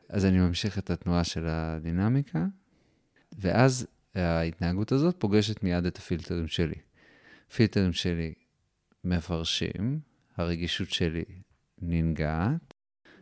אז 0.09 0.25
אני 0.25 0.39
ממשיך 0.39 0.79
את 0.79 0.91
התנועה 0.91 1.25
של 1.25 1.47
הדינמיקה, 1.47 2.47
ואז 3.39 3.87
ההתנהגות 4.15 4.93
הזאת 4.93 5.17
פוגשת 5.19 5.63
מיד 5.63 5.87
את 5.87 5.99
הפילטרים 5.99 6.49
שלי. 6.49 6.79
פילטרים 7.55 7.93
שלי 7.93 8.35
מפרשים, 9.05 10.01
הרגישות 10.37 10.91
שלי 10.91 11.25
ננגעת, 11.79 12.75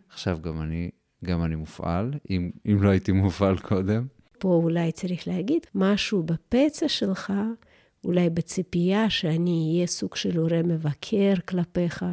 עכשיו 0.09 0.39
גם 0.43 0.63
אני, 0.63 0.91
גם 1.25 1.45
אני 1.45 1.57
מופעל, 1.57 2.15
אם, 2.31 2.51
אם 2.67 2.83
לא 2.83 2.89
הייתי 2.89 3.13
מופעל 3.13 3.59
קודם. 3.59 4.07
פה 4.41 4.49
אולי 4.49 4.93
צריך 4.93 5.29
להגיד, 5.29 5.67
משהו 5.75 6.23
בפצע 6.23 6.89
שלך, 6.89 7.33
אולי 8.05 8.31
בציפייה 8.31 9.11
שאני 9.11 9.73
אהיה 9.75 9.87
סוג 9.87 10.17
של 10.17 10.39
הורה 10.39 10.63
מבקר 10.63 11.35
כלפיך. 11.49 12.05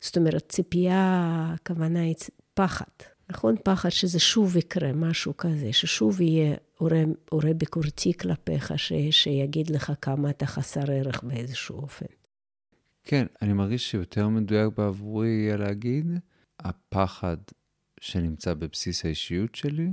זאת 0.00 0.16
אומרת, 0.16 0.48
ציפייה, 0.48 1.54
הכוונה 1.54 2.00
היא 2.00 2.14
פחד. 2.54 2.84
נכון? 3.30 3.54
פחד 3.64 3.88
שזה 3.88 4.18
שוב 4.18 4.56
יקרה, 4.56 4.92
משהו 4.92 5.36
כזה, 5.36 5.72
ששוב 5.72 6.20
יהיה 6.20 6.56
הורה, 6.78 7.02
הורה 7.30 7.54
ביקורתי 7.54 8.12
כלפיך, 8.14 8.72
ש, 8.76 8.92
שיגיד 9.10 9.70
לך 9.70 9.92
כמה 10.00 10.30
אתה 10.30 10.46
חסר 10.46 10.92
ערך 10.92 11.22
באיזשהו 11.22 11.76
אופן. 11.76 12.06
כן, 13.04 13.26
אני 13.42 13.52
מרגיש 13.52 13.90
שיותר 13.90 14.28
מדויק 14.28 14.72
בעבורי 14.76 15.28
יהיה 15.28 15.56
להגיד, 15.56 16.06
הפחד 16.60 17.36
שנמצא 18.00 18.54
בבסיס 18.54 19.04
האישיות 19.04 19.54
שלי, 19.54 19.92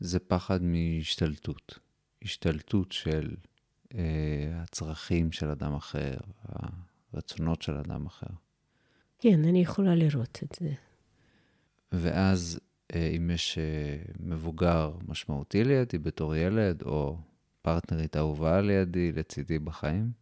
זה 0.00 0.18
פחד 0.18 0.62
מהשתלטות. 0.62 1.78
השתלטות 2.22 2.92
של 2.92 3.34
אה, 3.94 4.62
הצרכים 4.62 5.32
של 5.32 5.50
אדם 5.50 5.74
אחר, 5.74 6.14
הרצונות 7.12 7.62
של 7.62 7.76
אדם 7.76 8.06
אחר. 8.06 8.26
כן, 9.18 9.44
אני 9.44 9.62
יכולה 9.62 9.94
לראות 9.94 10.38
את 10.42 10.56
זה. 10.60 10.72
ואז 11.92 12.60
אה, 12.94 13.06
אם 13.16 13.30
יש 13.30 13.58
אה, 13.58 13.96
מבוגר 14.20 14.92
משמעותי 15.08 15.64
לידי 15.64 15.98
בתור 15.98 16.36
ילד, 16.36 16.82
או 16.82 17.18
פרטנרית 17.62 18.16
אהובה 18.16 18.60
לידי, 18.60 19.12
לצידי 19.12 19.58
בחיים, 19.58 20.12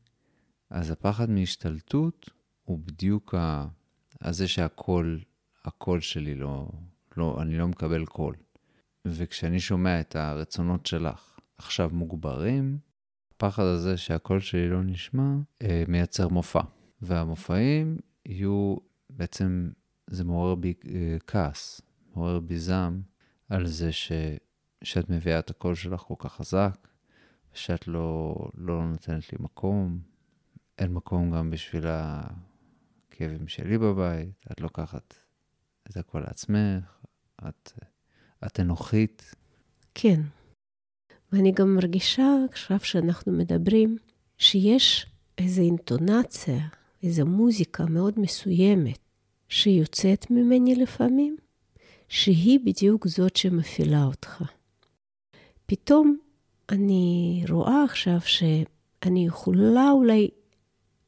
אז 0.70 0.90
הפחד 0.90 1.30
מהשתלטות 1.30 2.30
הוא 2.64 2.78
בדיוק 2.78 3.34
ה... 3.34 3.66
זה 4.30 4.48
שהקול, 4.48 5.20
הקול 5.64 6.00
שלי 6.00 6.34
לא, 6.34 6.68
לא, 7.16 7.38
אני 7.42 7.58
לא 7.58 7.68
מקבל 7.68 8.04
קול. 8.04 8.34
וכשאני 9.04 9.60
שומע 9.60 10.00
את 10.00 10.16
הרצונות 10.16 10.86
שלך 10.86 11.38
עכשיו 11.58 11.90
מוגברים, 11.92 12.78
הפחד 13.34 13.62
הזה 13.62 13.96
שהקול 13.96 14.40
שלי 14.40 14.68
לא 14.68 14.82
נשמע, 14.82 15.34
אה, 15.62 15.84
מייצר 15.88 16.28
מופע. 16.28 16.62
והמופעים 17.02 17.98
יהיו, 18.26 18.76
בעצם 19.10 19.70
זה 20.06 20.24
מעורר 20.24 20.54
בי 20.54 20.74
אה, 20.88 21.16
כעס, 21.26 21.80
מעורר 22.14 22.40
בי 22.40 22.58
זעם 22.58 23.02
על 23.48 23.66
זה 23.66 23.92
ש, 23.92 24.12
שאת 24.84 25.10
מביאה 25.10 25.38
את 25.38 25.50
הקול 25.50 25.74
שלך 25.74 26.00
כל 26.00 26.14
כך 26.18 26.32
חזק, 26.32 26.88
ושאת 27.54 27.88
לא, 27.88 28.34
לא 28.54 28.86
נותנת 28.86 29.32
לי 29.32 29.38
מקום. 29.40 30.00
אין 30.78 30.92
מקום 30.92 31.30
גם 31.30 31.50
בשביל 31.50 31.84
הכאבים 31.86 33.48
שלי 33.48 33.78
בבית, 33.78 34.46
את 34.52 34.60
לוקחת 34.60 35.14
את 35.90 35.96
הכל 35.96 36.20
לעצמך, 36.20 37.04
את... 37.48 37.72
את 38.46 38.60
אנוכית. 38.60 39.34
כן. 39.94 40.20
ואני 41.32 41.52
גם 41.52 41.74
מרגישה, 41.74 42.26
עכשיו 42.50 42.80
שאנחנו 42.80 43.32
מדברים, 43.32 43.96
שיש 44.38 45.06
איזו 45.38 45.62
אינטונציה, 45.62 46.58
איזו 47.02 47.26
מוזיקה 47.26 47.86
מאוד 47.86 48.18
מסוימת 48.18 48.98
שיוצאת 49.48 50.30
ממני 50.30 50.74
לפעמים, 50.74 51.36
שהיא 52.08 52.60
בדיוק 52.64 53.08
זאת 53.08 53.36
שמפעילה 53.36 54.04
אותך. 54.04 54.42
פתאום 55.66 56.18
אני 56.68 57.44
רואה 57.48 57.84
עכשיו 57.84 58.20
שאני 58.20 59.26
יכולה 59.26 59.90
אולי 59.90 60.28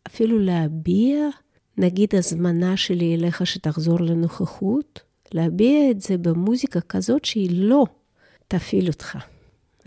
אפילו 0.07 0.39
להביע, 0.39 1.29
נגיד 1.79 2.15
הזמנה 2.15 2.77
שלי 2.77 3.15
אליך 3.15 3.47
שתחזור 3.47 4.01
לנוכחות, 4.01 5.01
להביע 5.35 5.91
את 5.91 6.01
זה 6.01 6.19
במוזיקה 6.19 6.81
כזאת 6.81 7.25
שהיא 7.25 7.51
לא 7.53 7.85
תפעיל 8.49 8.89
אותך. 8.89 9.19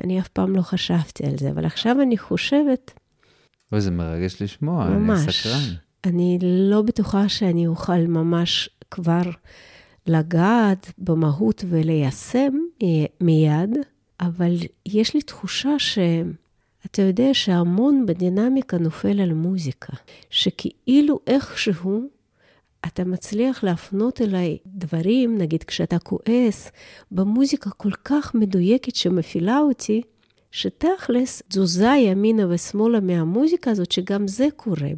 אני 0.04 0.20
אף 0.20 0.28
פעם 0.28 0.56
לא 0.56 0.62
חשבתי 0.62 1.26
על 1.26 1.38
זה, 1.38 1.50
אבל 1.50 1.66
עכשיו 1.66 2.02
אני 2.02 2.18
חושבת... 2.18 2.94
אוי, 3.72 3.82
זה 3.82 3.92
מרגש 3.92 4.42
לשמוע, 4.42 4.90
ממש. 4.90 5.24
אני 5.24 5.32
סקרן. 5.32 5.76
אני 6.04 6.38
לא 6.42 6.82
בטוחה 6.82 7.30
שאני 7.30 7.68
אוכל 7.68 7.98
ממש 7.98 8.70
כבר 8.92 9.22
לגעת 10.08 10.92
במהות 10.98 11.64
וליישם 11.70 12.54
מיד, 13.22 13.78
אבל 14.22 14.56
יש 14.86 15.14
לי 15.14 15.22
תחושה 15.22 15.80
ש... 15.80 16.00
אתה 16.86 17.02
יודע 17.02 17.30
שהמון 17.34 18.06
בדינמיקה 18.06 18.78
נופל 18.78 19.22
על 19.22 19.34
מוזיקה, 19.34 19.94
שכאילו 20.30 21.20
איכשהו 21.28 22.08
אתה 22.88 23.04
מצליח 23.04 23.64
להפנות 23.64 24.22
אליי 24.22 24.58
דברים, 24.66 25.38
נגיד 25.38 25.64
כשאתה 25.64 26.00
כועס, 26.00 26.72
במוזיקה 27.12 27.70
כל 27.70 27.92
כך 27.92 28.36
מדויקת 28.36 28.96
שמפעילה 28.96 29.60
אותי, 29.60 30.02
שתכלס 30.52 31.42
תזוזה 31.48 31.94
ימינה 32.00 32.48
ושמאלה 32.50 33.00
מהמוזיקה 33.00 33.72
הזאת, 33.72 33.92
שגם 33.92 34.28
זה 34.28 34.48
קורה 34.56 34.90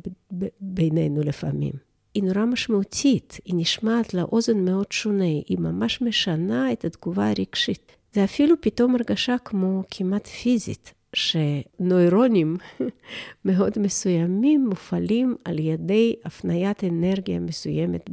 בינינו 0.62 1.22
לפעמים. 1.22 1.74
היא 2.14 2.24
נורא 2.24 2.46
משמעותית, 2.46 3.38
היא 3.46 3.56
נשמעת 3.58 4.14
לאוזן 4.14 4.66
מאוד 4.66 4.92
שונה, 4.92 5.24
היא 5.24 5.58
ממש 5.60 6.02
משנה 6.02 6.72
את 6.72 6.86
התגובה 6.86 7.30
הרגשית. 7.30 7.92
זה 8.14 8.24
אפילו 8.24 8.56
פתאום 8.62 8.96
הרגשה 8.96 9.36
כמו 9.46 9.84
כמעט 9.92 10.28
פיזית. 10.28 10.94
שנוירונים 11.14 12.58
מאוד 13.46 13.74
מסוימים 13.80 14.68
מופעלים 14.70 15.36
על 15.46 15.60
ידי 15.60 16.16
הפניית 16.26 16.84
אנרגיה 16.84 17.40
מסוימת 17.40 18.10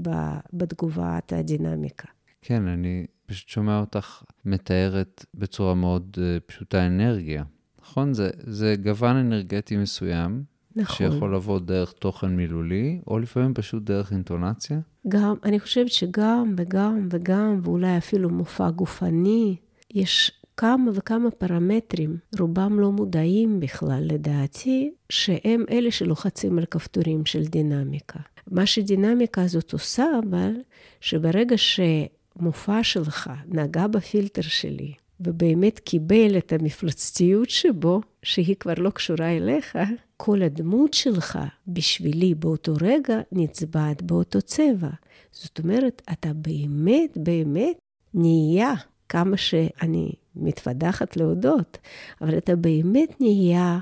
בתגובת 0.52 1.32
הדינמיקה. 1.32 2.08
כן, 2.42 2.68
אני 2.68 3.06
פשוט 3.26 3.48
שומע 3.48 3.80
אותך 3.80 4.22
מתארת 4.44 5.24
בצורה 5.34 5.74
מאוד 5.74 6.16
uh, 6.16 6.40
פשוטה 6.46 6.86
אנרגיה. 6.86 7.44
נכון? 7.82 8.14
זה, 8.14 8.30
זה 8.38 8.74
גוון 8.82 9.16
אנרגטי 9.16 9.76
מסוים. 9.76 10.42
נכון. 10.76 11.10
שיכול 11.10 11.34
לבוא 11.34 11.58
דרך 11.58 11.92
תוכן 11.92 12.36
מילולי, 12.36 13.00
או 13.06 13.18
לפעמים 13.18 13.54
פשוט 13.54 13.82
דרך 13.82 14.12
אינטונציה? 14.12 14.78
גם, 15.08 15.34
אני 15.44 15.60
חושבת 15.60 15.90
שגם 15.90 16.54
וגם 16.56 17.08
וגם, 17.10 17.60
ואולי 17.62 17.98
אפילו 17.98 18.30
מופע 18.30 18.70
גופני. 18.70 19.56
יש 19.94 20.35
כמה 20.56 20.90
וכמה 20.94 21.30
פרמטרים, 21.30 22.16
רובם 22.38 22.80
לא 22.80 22.92
מודעים 22.92 23.60
בכלל 23.60 24.02
לדעתי, 24.02 24.90
שהם 25.08 25.64
אלה 25.70 25.90
שלוחצים 25.90 26.58
על 26.58 26.64
כפתורים 26.64 27.26
של 27.26 27.44
דינמיקה. 27.44 28.18
מה 28.50 28.66
שדינמיקה 28.66 29.42
הזאת 29.42 29.72
עושה, 29.72 30.06
אבל, 30.28 30.52
שברגע 31.00 31.56
שמופע 31.56 32.82
שלך 32.82 33.30
נגע 33.48 33.86
בפילטר 33.86 34.42
שלי, 34.42 34.92
ובאמת 35.20 35.78
קיבל 35.78 36.38
את 36.38 36.52
המפלצתיות 36.52 37.50
שבו, 37.50 38.00
שהיא 38.22 38.56
כבר 38.60 38.74
לא 38.76 38.90
קשורה 38.90 39.36
אליך, 39.36 39.78
כל 40.16 40.42
הדמות 40.42 40.94
שלך 40.94 41.38
בשבילי 41.68 42.34
באותו 42.34 42.74
רגע 42.80 43.20
נצבעת 43.32 44.02
באותו 44.02 44.42
צבע. 44.42 44.90
זאת 45.32 45.58
אומרת, 45.58 46.02
אתה 46.12 46.32
באמת 46.32 47.18
באמת 47.18 47.78
נהיה, 48.14 48.74
כמה 49.08 49.36
שאני 49.36 50.12
מתפדחת 50.36 51.16
להודות, 51.16 51.78
אבל 52.20 52.38
אתה 52.38 52.56
באמת 52.56 53.20
נהיה 53.20 53.78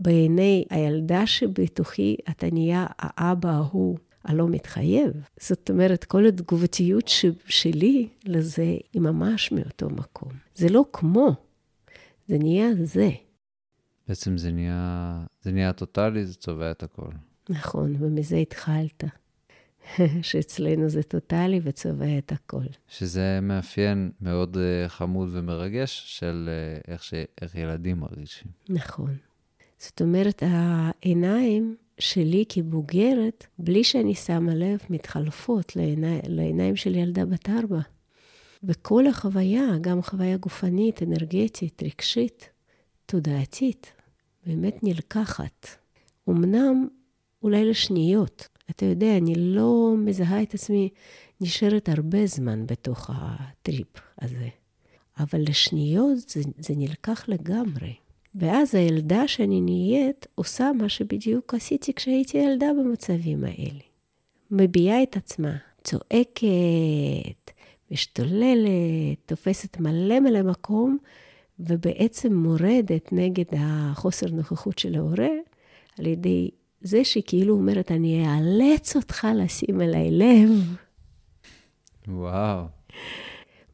בעיני 0.00 0.64
הילדה 0.70 1.26
שבתוכי, 1.26 2.16
אתה 2.30 2.46
נהיה 2.52 2.86
האבא 2.98 3.50
ההוא. 3.50 3.98
הלא 4.24 4.48
מתחייב. 4.48 5.12
זאת 5.40 5.70
אומרת, 5.70 6.04
כל 6.04 6.26
התגובתיות 6.26 7.08
ש- 7.08 7.26
שלי 7.46 8.08
לזה 8.24 8.62
היא 8.92 9.02
ממש 9.02 9.52
מאותו 9.52 9.90
מקום. 9.90 10.32
זה 10.54 10.68
לא 10.68 10.84
כמו, 10.92 11.30
זה 12.26 12.38
נהיה 12.38 12.68
זה. 12.84 13.10
בעצם 14.08 14.38
זה 14.38 14.52
נהיה, 14.52 15.24
זה 15.40 15.52
נהיה 15.52 15.72
טוטאלי, 15.72 16.26
זה 16.26 16.34
צובע 16.34 16.70
את 16.70 16.82
הכל. 16.82 17.10
נכון, 17.48 17.94
ומזה 17.98 18.36
התחלת. 18.36 19.04
שאצלנו 20.22 20.88
זה 20.88 21.02
טוטאלי 21.02 21.60
וצובע 21.62 22.18
את 22.18 22.32
הכל. 22.32 22.64
שזה 22.88 23.38
מאפיין 23.42 24.10
מאוד 24.20 24.56
uh, 24.56 24.88
חמוד 24.88 25.28
ומרגש 25.32 26.04
של 26.06 26.48
uh, 26.48 26.90
איך, 26.90 27.04
ש, 27.04 27.14
איך 27.42 27.54
ילדים 27.54 28.00
מרגישים. 28.00 28.50
נכון. 28.68 29.16
זאת 29.78 30.00
אומרת, 30.00 30.42
העיניים 30.46 31.76
שלי 31.98 32.44
כבוגרת, 32.48 33.46
בלי 33.58 33.84
שאני 33.84 34.14
שמה 34.14 34.54
לב, 34.54 34.78
מתחלפות 34.90 35.76
לעיני, 35.76 36.20
לעיניים 36.26 36.76
של 36.76 36.94
ילדה 36.94 37.24
בת 37.24 37.48
ארבע. 37.48 37.80
וכל 38.64 39.06
החוויה, 39.06 39.66
גם 39.80 40.02
חוויה 40.02 40.36
גופנית, 40.36 41.02
אנרגטית, 41.02 41.82
רגשית, 41.82 42.48
תודעתית, 43.06 43.92
באמת 44.46 44.82
נלקחת. 44.82 45.66
אמנם 46.28 46.88
אולי 47.42 47.64
לשניות. 47.70 48.48
אתה 48.70 48.84
יודע, 48.84 49.16
אני 49.16 49.34
לא 49.36 49.94
מזהה 49.98 50.42
את 50.42 50.54
עצמי 50.54 50.88
נשארת 51.40 51.88
הרבה 51.88 52.26
זמן 52.26 52.66
בתוך 52.66 53.10
הטריפ 53.12 54.00
הזה. 54.22 54.48
אבל 55.18 55.42
לשניות 55.48 56.18
זה, 56.18 56.40
זה 56.58 56.74
נלקח 56.76 57.28
לגמרי. 57.28 57.94
ואז 58.34 58.74
הילדה 58.74 59.28
שאני 59.28 59.60
נהיית 59.60 60.26
עושה 60.34 60.70
מה 60.78 60.88
שבדיוק 60.88 61.54
עשיתי 61.54 61.94
כשהייתי 61.94 62.38
ילדה 62.38 62.66
במצבים 62.78 63.44
האלה. 63.44 63.80
מביעה 64.50 65.02
את 65.02 65.16
עצמה, 65.16 65.56
צועקת, 65.84 67.50
משתוללת, 67.90 69.18
תופסת 69.26 69.80
מלא 69.80 70.20
מלא 70.20 70.42
מקום, 70.42 70.98
ובעצם 71.60 72.34
מורדת 72.34 73.12
נגד 73.12 73.44
החוסר 73.58 74.26
נוכחות 74.30 74.78
של 74.78 74.94
ההורה, 74.94 75.30
על 75.98 76.06
ידי 76.06 76.50
זה 76.80 77.04
שכאילו 77.04 77.54
אומרת, 77.54 77.92
אני 77.92 78.26
אאלץ 78.26 78.96
אותך 78.96 79.26
לשים 79.34 79.80
אליי 79.80 80.10
לב. 80.10 80.76
וואו. 82.08 82.66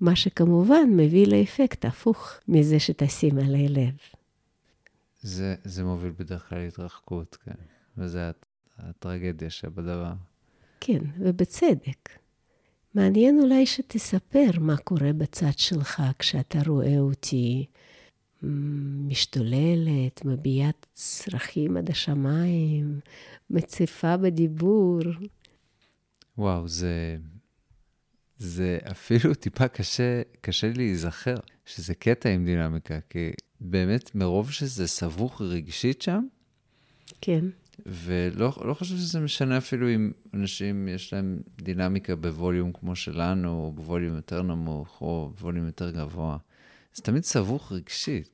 מה 0.01 0.17
שכמובן 0.17 0.91
מביא 0.97 1.27
לאפקט 1.27 1.85
הפוך 1.85 2.33
מזה 2.49 2.81
שתשים 2.81 3.39
עליי 3.39 3.69
לב. 3.69 3.95
זה, 5.21 5.55
זה 5.65 5.85
מוביל 5.85 6.13
בדרך 6.19 6.49
כלל 6.49 6.59
להתרחקות, 6.59 7.37
כן. 7.45 7.55
וזה 7.99 8.31
הטרגדיה 8.79 9.51
שבדבר. 9.51 10.13
כן, 10.81 11.01
ובצדק. 11.19 12.09
מעניין 12.95 13.41
אולי 13.41 13.67
שתספר 13.67 14.51
מה 14.61 14.77
קורה 14.77 15.13
בצד 15.13 15.59
שלך 15.59 16.03
כשאתה 16.19 16.59
רואה 16.67 16.99
אותי 16.99 17.67
משתוללת, 19.09 20.25
מביעה 20.25 20.71
צרכים 20.93 21.77
עד 21.77 21.91
השמיים, 21.91 23.01
מציפה 23.51 24.17
בדיבור. 24.17 25.01
וואו, 26.39 26.69
זה, 26.69 27.17
זה 28.39 28.79
אפילו 28.91 29.35
טיפה 29.45 29.69
קשה, 29.69 30.23
קשה 30.41 30.67
לי 30.67 30.75
להיזכר 30.75 31.37
שזה 31.67 31.95
קטע 31.95 32.29
עם 32.29 32.45
דינמיקה, 32.45 32.99
כי 33.11 33.31
באמת, 33.61 34.15
מרוב 34.15 34.51
שזה 34.51 34.87
סבוך 34.87 35.43
רגשית 35.43 36.03
שם, 36.03 36.27
כן. 37.21 37.45
ולא 37.87 38.53
לא 38.65 38.75
חושב 38.75 38.97
שזה 38.97 39.21
משנה 39.21 39.59
אפילו 39.59 39.95
אם 39.95 40.13
אנשים 40.35 40.89
יש 40.89 41.13
להם 41.13 41.39
דינמיקה 41.63 42.17
בווליום 42.17 42.73
כמו 42.73 42.97
שלנו, 42.97 43.49
או 43.49 43.73
בווליום 43.73 44.17
יותר 44.17 44.43
נמוך, 44.43 45.01
או 45.01 45.33
בווליום 45.35 45.67
יותר 45.67 45.91
גבוה. 45.91 46.37
זה 46.95 47.03
תמיד 47.03 47.25
סבוך 47.25 47.73
רגשית, 47.73 48.29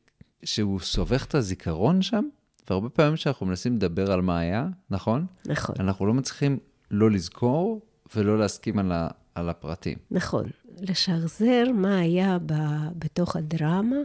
שהוא 0.45 0.81
סובך 0.81 1.25
את 1.25 1.35
הזיכרון 1.35 2.03
שם, 2.03 2.25
והרבה 2.71 2.89
פעמים 2.89 3.15
כשאנחנו 3.15 3.47
מנסים 3.47 3.77
לדבר 3.77 4.13
על 4.13 4.21
מה 4.21 4.39
היה, 4.39 4.69
נכון? 4.91 5.27
נכון. 5.47 5.75
אנחנו 5.79 6.07
לא 6.07 6.15
מצליחים 6.15 6.59
לא 6.91 7.11
לזכור 7.11 7.81
ולא 8.17 8.39
להסכים 8.39 8.79
על, 8.79 8.93
ה, 8.93 9.09
על 9.35 9.49
הפרטים. 9.49 9.99
נכון. 10.11 10.45
לשחזר 10.81 11.65
מה 11.75 11.99
היה 11.99 12.39
ב, 12.47 12.55
בתוך 12.99 13.37
הדרמה, 13.37 13.97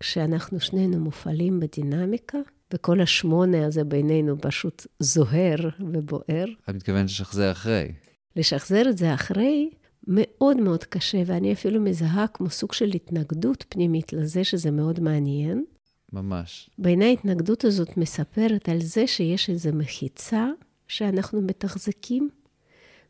כשאנחנו 0.00 0.60
שנינו 0.60 0.98
מופעלים 0.98 1.60
בדינמיקה, 1.60 2.38
וכל 2.74 3.00
השמונה 3.00 3.66
הזה 3.66 3.84
בינינו 3.84 4.36
פשוט 4.40 4.86
זוהר 4.98 5.68
ובוער. 5.80 6.44
את 6.70 6.74
מתכוונת 6.74 7.04
לשחזר 7.04 7.52
אחרי. 7.52 7.92
לשחזר 8.36 8.82
את 8.88 8.98
זה 8.98 9.14
אחרי, 9.14 9.70
מאוד 10.06 10.56
מאוד 10.56 10.84
קשה, 10.84 11.22
ואני 11.26 11.52
אפילו 11.52 11.80
מזהה 11.80 12.26
כמו 12.26 12.50
סוג 12.50 12.72
של 12.72 12.90
התנגדות 12.94 13.64
פנימית 13.68 14.12
לזה 14.12 14.44
שזה 14.44 14.70
מאוד 14.70 15.00
מעניין. 15.00 15.64
ממש. 16.12 16.70
בעיניי 16.78 17.08
ההתנגדות 17.08 17.64
הזאת 17.64 17.96
מספרת 17.96 18.68
על 18.68 18.80
זה 18.80 19.06
שיש 19.06 19.50
איזו 19.50 19.70
מחיצה 19.72 20.46
שאנחנו 20.88 21.40
מתחזקים, 21.40 22.30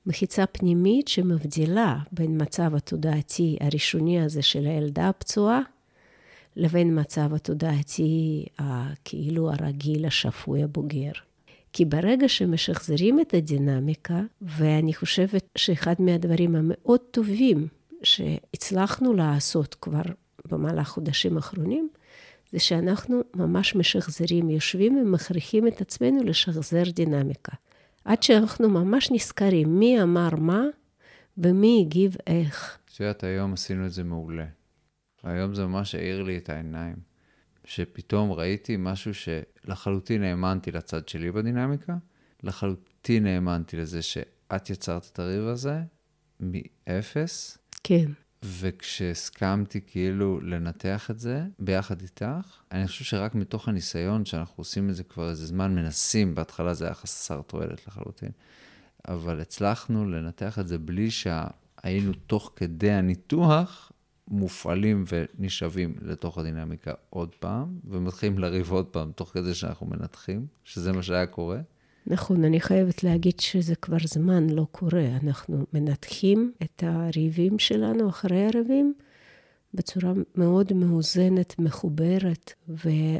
מחיצה 0.06 0.46
פנימית 0.46 1.08
שמבדילה 1.08 1.98
בין 2.12 2.42
מצב 2.42 2.74
התודעתי 2.74 3.56
הראשוני 3.60 4.20
הזה 4.20 4.42
של 4.42 4.66
הילדה 4.66 5.08
הפצועה, 5.08 5.60
לבין 6.56 7.00
מצב 7.00 7.34
התודעתי 7.34 8.46
הכאילו 8.58 9.50
הרגיל, 9.50 10.06
השפוי, 10.06 10.62
הבוגר. 10.62 11.12
כי 11.72 11.84
ברגע 11.84 12.28
שמשחזרים 12.28 13.20
את 13.20 13.34
הדינמיקה, 13.34 14.20
ואני 14.42 14.94
חושבת 14.94 15.44
שאחד 15.56 15.94
מהדברים 15.98 16.56
המאוד 16.56 17.00
טובים 17.10 17.68
שהצלחנו 18.02 19.12
לעשות 19.12 19.74
כבר 19.74 20.02
במהלך 20.50 20.88
חודשים 20.88 21.36
האחרונים, 21.36 21.88
זה 22.52 22.58
שאנחנו 22.58 23.20
ממש 23.34 23.74
משחזרים, 23.74 24.50
יושבים 24.50 24.98
ומכריחים 24.98 25.66
את 25.66 25.80
עצמנו 25.80 26.24
לשחזר 26.24 26.82
דינמיקה. 26.94 27.52
עד 28.04 28.22
שאנחנו 28.22 28.68
ממש 28.68 29.10
נזכרים 29.10 29.78
מי 29.78 30.02
אמר 30.02 30.28
מה 30.38 30.62
ומי 31.38 31.84
הגיב 31.86 32.16
איך. 32.26 32.78
את 32.84 33.00
יודעת, 33.00 33.24
היום 33.24 33.52
עשינו 33.52 33.86
את 33.86 33.92
זה 33.92 34.04
מעולה. 34.04 34.46
היום 35.22 35.54
זה 35.54 35.66
ממש 35.66 35.94
האיר 35.94 36.22
לי 36.22 36.36
את 36.36 36.50
העיניים. 36.50 36.96
שפתאום 37.64 38.32
ראיתי 38.32 38.76
משהו 38.78 39.12
שלחלוטין 39.14 40.22
האמנתי 40.22 40.70
לצד 40.70 41.08
שלי 41.08 41.32
בדינמיקה, 41.32 41.96
לחלוטין 42.42 43.26
האמנתי 43.26 43.76
לזה 43.76 44.02
שאת 44.02 44.70
יצרת 44.70 45.08
את 45.12 45.18
הריב 45.18 45.46
הזה 45.46 45.80
מאפס. 46.40 47.58
כן. 47.84 48.06
וכשהסכמתי 48.44 49.81
כאילו 49.87 50.40
לנתח 50.40 51.11
את 51.11 51.18
זה 51.18 51.44
ביחד 51.59 52.00
איתך, 52.00 52.62
אני 52.72 52.87
חושב 52.87 53.05
שרק 53.05 53.35
מתוך 53.35 53.68
הניסיון 53.68 54.24
שאנחנו 54.24 54.55
עושים 54.57 54.90
את 54.90 54.94
זה 54.94 55.05
כבר 55.05 55.29
איזה 55.29 55.46
זמן, 55.46 55.74
מנסים, 55.74 56.35
בהתחלה 56.35 56.74
זה 56.74 56.85
היה 56.85 56.94
חסר 56.94 57.42
תועלת 57.42 57.87
לחלוטין, 57.87 58.31
אבל 59.09 59.40
הצלחנו 59.40 60.11
לנתח 60.11 60.59
את 60.59 60.68
זה 60.68 60.79
בלי 60.79 61.11
שהיינו 61.11 62.12
תוך 62.26 62.53
כדי 62.57 62.90
הניתוח 62.90 63.92
מופעלים 64.29 65.05
ונשאבים 65.09 65.94
לתוך 66.03 66.38
הדינמיקה 66.38 66.92
עוד 67.11 67.35
פעם, 67.35 67.79
ומתחילים 67.85 68.38
לריב 68.38 68.72
עוד 68.72 68.87
פעם 68.87 69.12
תוך 69.12 69.31
כדי 69.35 69.55
שאנחנו 69.55 69.87
מנתחים, 69.87 70.46
שזה 70.64 70.92
מה 70.92 71.03
שהיה 71.03 71.26
קורה. 71.26 71.61
נכון, 72.06 72.44
אני 72.44 72.60
חייבת 72.60 73.04
להגיד 73.04 73.40
שזה 73.40 73.74
כבר 73.74 73.96
זמן 74.04 74.50
לא 74.50 74.66
קורה. 74.70 75.06
אנחנו 75.22 75.66
מנתחים 75.72 76.52
את 76.62 76.84
הריבים 76.86 77.58
שלנו 77.58 78.08
אחרי 78.08 78.46
הריבים 78.46 78.94
בצורה 79.74 80.12
מאוד 80.34 80.72
מאוזנת, 80.72 81.58
מחוברת, 81.58 82.52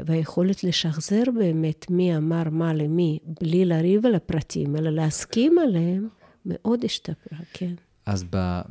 והיכולת 0.06 0.64
לשחזר 0.64 1.22
באמת 1.38 1.90
מי 1.90 2.16
אמר 2.16 2.42
מה 2.50 2.74
למי, 2.74 3.18
בלי 3.40 3.64
לריב 3.64 4.06
על 4.06 4.14
הפרטים, 4.14 4.76
אלא 4.76 4.90
להסכים 4.90 5.58
עליהם, 5.58 6.08
מאוד 6.46 6.84
השתפרה, 6.84 7.38
כן. 7.52 7.74
אז 8.06 8.24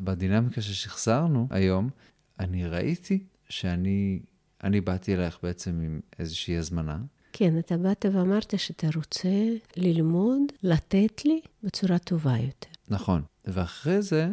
בדינמיקה 0.03 0.61
ששחזרנו 0.61 1.47
היום, 1.49 1.89
אני 2.39 2.67
ראיתי 2.67 3.23
שאני 3.49 4.19
אני 4.63 4.81
באתי 4.81 5.15
אלייך 5.15 5.37
בעצם 5.43 5.81
עם 5.81 5.99
איזושהי 6.19 6.57
הזמנה. 6.57 6.97
כן, 7.39 7.59
אתה 7.59 7.77
באת 7.77 8.05
ואמרת 8.13 8.53
שאתה 8.57 8.87
רוצה 8.95 9.29
ללמוד, 9.77 10.41
לתת 10.63 11.25
לי 11.25 11.41
בצורה 11.63 11.99
טובה 11.99 12.37
יותר. 12.37 12.69
נכון. 12.87 13.21
ואחרי 13.45 14.01
זה, 14.01 14.29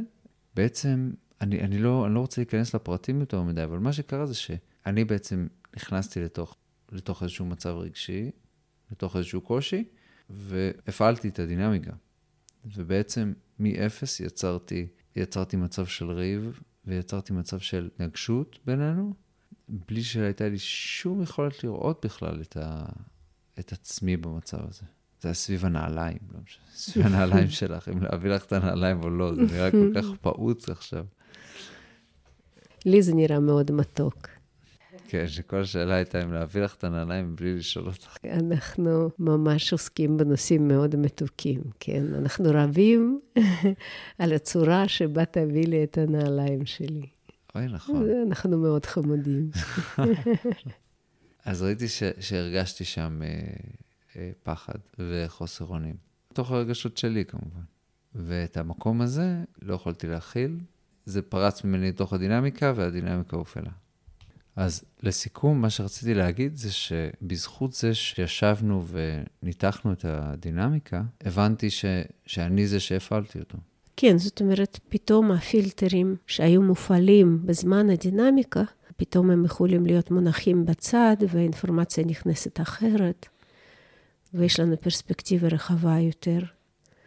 בעצם, 0.55 1.11
אני, 1.41 1.61
אני, 1.61 1.79
לא, 1.79 2.07
אני 2.07 2.15
לא 2.15 2.21
רוצה 2.21 2.41
להיכנס 2.41 2.75
לפרטים 2.75 3.21
יותר 3.21 3.43
מדי, 3.43 3.65
אבל 3.65 3.79
מה 3.79 3.93
שקרה 3.93 4.27
זה 4.27 4.35
שאני 4.35 5.05
בעצם 5.05 5.47
נכנסתי 5.77 6.21
לתוך, 6.21 6.57
לתוך 6.93 7.23
איזשהו 7.23 7.47
מצב 7.47 7.75
רגשי, 7.77 8.31
לתוך 8.93 9.17
איזשהו 9.17 9.41
קושי, 9.41 9.85
והפעלתי 10.31 11.29
את 11.29 11.39
הדינמיקה. 11.39 11.93
ובעצם 12.65 13.33
מאפס 13.59 14.21
יצרתי, 14.21 14.87
יצרתי 15.17 15.57
מצב 15.57 15.87
של 15.87 16.11
ריב, 16.11 16.61
ויצרתי 16.85 17.33
מצב 17.33 17.59
של 17.59 17.89
התנגשות 17.95 18.59
בינינו, 18.65 19.15
בלי 19.69 20.03
שהייתה 20.03 20.49
לי 20.49 20.59
שום 20.59 21.23
יכולת 21.23 21.65
לראות 21.65 22.05
בכלל 22.05 22.41
את, 22.41 22.57
ה, 22.57 22.85
את 23.59 23.73
עצמי 23.73 24.17
במצב 24.17 24.59
הזה. 24.69 24.83
זה 25.21 25.29
היה 25.29 25.35
סביב 25.35 25.65
הנעליים, 25.65 26.19
לא 26.35 26.41
משנה, 26.45 26.65
סביב 26.77 27.07
הנעליים 27.07 27.49
שלך, 27.49 27.89
אם 27.89 28.03
להביא 28.03 28.31
לך 28.31 28.45
את 28.45 28.53
הנעליים 28.53 29.03
או 29.03 29.11
לא, 29.11 29.35
זה 29.35 29.43
נראה 29.43 29.71
כל 29.71 29.91
כך 29.95 30.05
פעוץ 30.23 30.69
עכשיו. 30.69 31.05
לי 32.87 33.03
זה 33.03 33.15
נראה 33.15 33.41
מאוד 33.41 33.73
מתוק. 33.73 34.29
כן, 35.09 35.29
שכל 35.29 35.61
השאלה 35.61 35.95
הייתה 35.95 36.23
אם 36.23 36.33
להביא 36.33 36.63
לך 36.63 36.75
את 36.75 36.85
הנעליים 36.85 37.37
בלי 37.37 37.55
לשאול 37.55 37.87
אותך. 37.87 38.17
אנחנו 38.25 39.11
ממש 39.19 39.73
עוסקים 39.73 40.17
בנושאים 40.17 40.69
מאוד 40.69 40.97
מתוקים, 40.97 41.61
כן? 41.81 42.15
אנחנו 42.15 42.51
רבים 42.53 43.21
על 44.19 44.33
הצורה 44.33 44.89
שבה 44.89 45.25
תביא 45.25 45.67
לי 45.67 45.85
את 45.85 45.99
הנעליים 45.99 46.67
שלי. 46.67 47.07
אוי, 47.57 47.67
נכון. 47.67 48.11
אנחנו 48.27 48.59
מאוד 48.59 48.87
חמודים. 48.87 49.51
אז 51.45 51.63
ראיתי 51.63 51.89
ש, 51.89 52.03
שהרגשתי 52.21 52.85
שם 52.85 53.23
אה, 53.23 53.29
אה, 54.17 54.31
פחד 54.43 54.79
וחוסר 54.99 55.65
אונים. 55.65 55.97
תוך 56.33 56.51
הרגשות 56.51 56.97
שלי 56.97 57.25
כמובן. 57.25 57.61
ואת 58.15 58.57
המקום 58.57 59.01
הזה 59.01 59.45
לא 59.63 59.75
יכולתי 59.75 60.07
להכיל. 60.07 60.59
זה 61.05 61.23
פרץ 61.23 61.65
ממני 61.65 61.89
לתוך 61.89 62.13
הדינמיקה, 62.13 62.73
והדינמיקה 62.77 63.37
הופעלה. 63.37 63.71
אז 64.57 64.85
לסיכום, 65.03 65.61
מה 65.61 65.71
שרציתי 65.71 66.15
להגיד 66.15 66.57
זה 66.57 66.73
שבזכות 66.73 67.73
זה 67.73 67.95
שישבנו 67.95 68.85
וניתחנו 69.43 69.93
את 69.93 70.05
הדינמיקה, 70.05 71.03
הבנתי 71.21 71.71
ש, 71.71 71.85
שאני 72.27 72.67
זה 72.67 72.81
שהפעלתי 72.81 73.39
אותו. 73.39 73.59
כן, 73.97 74.19
זאת 74.19 74.41
אומרת, 74.41 74.79
פתאום 74.89 75.33
הפילטרים 75.33 76.17
שהיו 76.27 76.63
מופעלים 76.63 77.47
בזמן 77.47 77.91
הדינמיקה, 77.91 78.63
פתאום 78.97 79.31
הם 79.31 79.45
יכולים 79.45 79.87
להיות 79.87 80.11
מונחים 80.11 80.67
בצד, 80.67 81.17
והאינפורמציה 81.29 82.05
נכנסת 82.05 82.61
אחרת, 82.61 83.27
ויש 84.35 84.61
לנו 84.61 84.81
פרספקטיבה 84.81 85.49
רחבה 85.49 85.99
יותר. 85.99 86.39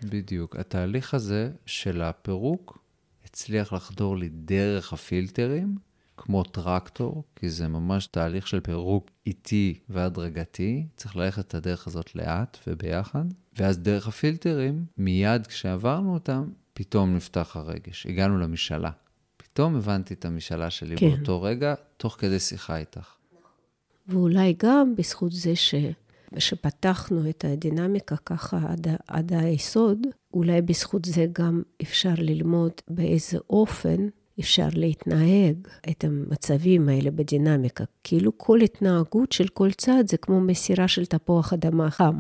בדיוק. 0.04 0.56
התהליך 0.56 1.14
הזה 1.14 1.52
של 1.66 2.02
הפירוק 2.02 2.80
הצליח 3.26 3.74
לחדור 3.74 4.18
לי 4.18 4.30
דרך 4.30 4.94
הפילטרים, 4.94 5.76
כמו 6.18 6.44
טרקטור, 6.44 7.24
כי 7.36 7.50
זה 7.50 7.68
ממש 7.68 8.08
תהליך 8.08 8.48
של 8.48 8.60
פירוק 8.60 9.10
איטי 9.26 9.80
והדרגתי. 9.90 10.86
צריך 10.96 11.16
ללכת 11.16 11.48
את 11.48 11.56
הדרך 11.56 11.88
הזאת 11.88 12.16
לאט 12.16 12.58
וביחד. 12.68 13.26
ואז 13.58 13.80
דרך 13.80 14.08
הפילטרים, 14.08 14.86
מיד 14.98 15.48
כשעברנו 15.48 16.14
אותם, 16.14 16.50
פתאום 16.80 17.16
נפתח 17.16 17.52
הרגש. 17.56 18.06
הגענו 18.06 18.38
למשאלה. 18.38 18.90
פתאום 19.38 19.76
הבנתי 19.76 20.14
את 20.14 20.26
המשאלה 20.26 20.70
שלי 20.70 20.98
כן. 20.98 21.10
באותו 21.10 21.42
רגע, 21.42 21.74
תוך 21.98 22.16
כדי 22.20 22.40
שיחה 22.40 22.78
איתך. 22.78 23.16
ואולי 24.08 24.56
גם 24.58 24.96
בזכות 24.96 25.32
זה 25.32 25.56
ש... 25.56 25.76
שפתחנו 26.38 27.30
את 27.30 27.46
הדינמיקה 27.46 28.16
ככה 28.26 28.58
עד, 28.68 28.88
עד 29.08 29.34
היסוד, 29.34 30.08
אולי 30.34 30.62
בזכות 30.62 31.06
זה 31.06 31.26
גם 31.32 31.62
אפשר 31.82 32.14
ללמוד 32.18 32.72
באיזה 32.88 33.38
אופן 33.50 34.08
אפשר 34.40 34.68
להתנהג 34.74 35.68
את 35.90 36.04
המצבים 36.04 36.90
האלה 36.90 37.12
בדינמיקה. 37.12 37.84
כאילו 38.04 38.38
כל 38.38 38.62
התנהגות 38.62 39.32
של 39.32 39.48
כל 39.48 39.72
צד 39.72 40.04
זה 40.08 40.18
כמו 40.18 40.42
מסירה 40.42 40.88
של 40.88 41.06
תפוח 41.06 41.54
אדמה 41.54 41.92
חם. 41.92 42.20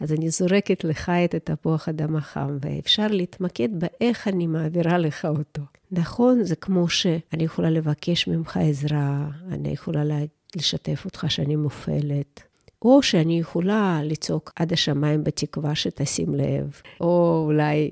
אז 0.00 0.12
אני 0.12 0.30
זורקת 0.30 0.84
לך 0.84 1.08
את 1.24 1.34
התפוח 1.34 1.88
אדמה 1.88 2.20
חם, 2.20 2.58
ואפשר 2.60 3.06
להתמקד 3.10 3.68
באיך 3.72 4.28
אני 4.28 4.46
מעבירה 4.46 4.98
לך 4.98 5.24
אותו. 5.24 5.62
נכון, 5.90 6.44
זה 6.44 6.56
כמו 6.56 6.88
שאני 6.88 7.44
יכולה 7.44 7.70
לבקש 7.70 8.28
ממך 8.28 8.56
עזרה, 8.56 9.28
אני 9.50 9.68
יכולה 9.68 10.02
לשתף 10.56 11.04
אותך 11.04 11.26
שאני 11.28 11.56
מופעלת. 11.56 12.42
או 12.82 13.02
שאני 13.02 13.38
יכולה 13.38 14.00
לצעוק 14.04 14.52
עד 14.56 14.72
השמיים 14.72 15.24
בתקווה 15.24 15.74
שתשים 15.74 16.34
לב, 16.34 16.80
או 17.00 17.42
אולי 17.46 17.90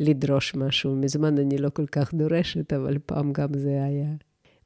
לדרוש 0.00 0.54
משהו. 0.54 0.96
מזמן 0.96 1.38
אני 1.38 1.58
לא 1.58 1.68
כל 1.68 1.86
כך 1.86 2.14
דורשת, 2.14 2.72
אבל 2.72 2.98
פעם 3.06 3.32
גם 3.32 3.48
זה 3.58 3.84
היה. 3.84 4.08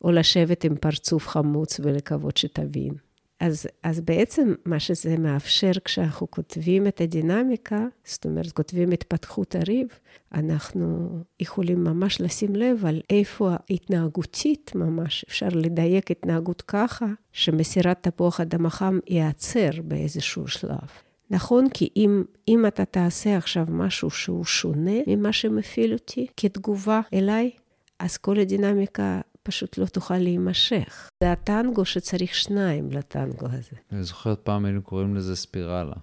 או 0.04 0.10
לשבת 0.10 0.64
עם 0.64 0.76
פרצוף 0.76 1.28
חמוץ 1.28 1.80
ולקוות 1.82 2.36
שתבין. 2.36 2.94
אז, 3.40 3.66
אז 3.82 4.00
בעצם 4.00 4.54
מה 4.64 4.80
שזה 4.80 5.18
מאפשר 5.18 5.70
כשאנחנו 5.84 6.30
כותבים 6.30 6.86
את 6.86 7.00
הדינמיקה, 7.00 7.86
זאת 8.04 8.24
אומרת, 8.24 8.52
כותבים 8.52 8.90
התפתחות 8.90 9.54
הריב, 9.54 9.88
אנחנו 10.34 11.18
יכולים 11.40 11.84
ממש 11.84 12.20
לשים 12.20 12.56
לב 12.56 12.86
על 12.86 13.00
איפה 13.10 13.50
ההתנהגותית 13.50 14.72
ממש, 14.74 15.24
אפשר 15.28 15.48
לדייק 15.52 16.10
התנהגות 16.10 16.62
ככה, 16.62 17.06
שמסירת 17.32 18.08
תפוח 18.08 18.40
אדמה 18.40 18.70
חם 18.70 18.98
ייעצר 19.06 19.70
באיזשהו 19.84 20.48
שלב. 20.48 20.88
נכון, 21.30 21.68
כי 21.68 21.88
אם, 21.96 22.24
אם 22.48 22.66
אתה 22.66 22.84
תעשה 22.84 23.36
עכשיו 23.36 23.66
משהו 23.68 24.10
שהוא 24.10 24.44
שונה 24.44 24.96
ממה 25.06 25.32
שמפעיל 25.32 25.92
אותי 25.92 26.26
כתגובה 26.36 27.00
אליי, 27.12 27.50
אז 27.98 28.16
כל 28.16 28.38
הדינמיקה 28.38 29.20
פשוט 29.42 29.78
לא 29.78 29.86
תוכל 29.86 30.18
להימשך. 30.18 31.10
זה 31.22 31.32
הטנגו 31.32 31.84
שצריך 31.84 32.34
שניים 32.34 32.90
לטנגו 32.90 33.46
הזה. 33.46 33.76
אני 33.92 34.02
זוכרת 34.02 34.40
פעם 34.42 34.64
היינו 34.64 34.82
קוראים 34.82 35.16
לזה 35.16 35.36
ספירלה. 35.36 35.94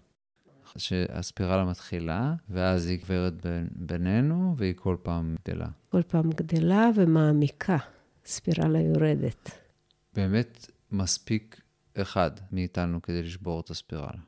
שהספירלה 0.78 1.66
מתחילה, 1.66 2.34
ואז 2.50 2.88
היא 2.88 3.00
גברת 3.00 3.34
בינינו, 3.72 4.56
והיא 4.58 4.74
כל 4.76 4.96
פעם 5.04 5.36
גדלה. 5.44 5.68
כל 5.90 6.02
פעם 6.02 6.30
גדלה 6.30 6.90
ומעמיקה. 6.96 7.78
ספירלה 8.26 8.80
יורדת. 8.80 9.52
באמת 10.14 10.72
מספיק 10.92 11.62
אחד 11.98 12.32
מאיתנו 12.52 13.02
כדי 13.02 13.24
לשבור 13.24 13.60
את 13.60 13.70
הספירלה. 13.70 14.20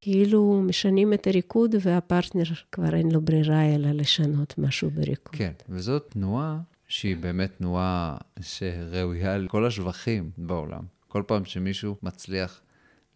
כאילו 0.00 0.62
משנים 0.66 1.12
את 1.12 1.26
הריקוד 1.26 1.74
והפרטנר 1.80 2.42
כבר 2.72 2.94
אין 2.94 3.10
לו 3.10 3.20
ברירה 3.20 3.74
אלא 3.74 3.90
לשנות 3.90 4.58
משהו 4.58 4.90
בריקוד. 4.90 5.34
כן, 5.34 5.52
וזאת 5.68 6.06
תנועה 6.10 6.60
שהיא 6.88 7.16
באמת 7.16 7.56
תנועה 7.58 8.16
שראויה 8.40 9.38
לכל 9.38 9.66
השבחים 9.66 10.30
בעולם. 10.38 10.82
כל 11.08 11.22
פעם 11.26 11.44
שמישהו 11.44 11.96
מצליח 12.02 12.60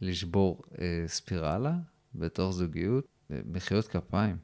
לשבור 0.00 0.62
אה, 0.80 1.04
ספירלה 1.06 1.74
בתוך 2.14 2.52
זוגיות, 2.52 3.04
אה, 3.30 3.40
מחיאות 3.46 3.88
כפיים. 3.88 4.36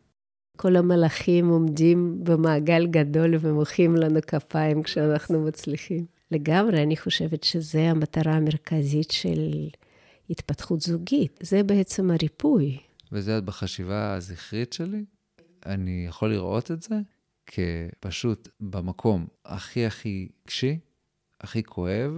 כל 0.57 0.77
המלאכים 0.77 1.49
עומדים 1.49 2.25
במעגל 2.25 2.87
גדול 2.87 3.35
ומוחאים 3.41 3.97
לנו 3.97 4.21
כפיים 4.27 4.83
כשאנחנו 4.83 5.45
מצליחים. 5.45 6.07
לגמרי, 6.31 6.83
אני 6.83 6.97
חושבת 6.97 7.45
שזו 7.45 7.79
המטרה 7.79 8.33
המרכזית 8.33 9.11
של 9.11 9.69
התפתחות 10.31 10.81
זוגית. 10.81 11.39
זה 11.43 11.63
בעצם 11.63 12.11
הריפוי. 12.11 12.79
וזה 13.13 13.41
בחשיבה 13.41 14.15
הזכרית 14.15 14.73
שלי? 14.73 15.05
אני 15.67 16.05
יכול 16.09 16.31
לראות 16.31 16.71
את 16.71 16.83
זה 16.83 16.95
כפשוט 17.49 18.49
במקום 18.61 19.27
הכי 19.45 19.87
הכי 19.87 20.29
קשי, 20.47 20.79
הכי 21.41 21.63
כואב, 21.63 22.13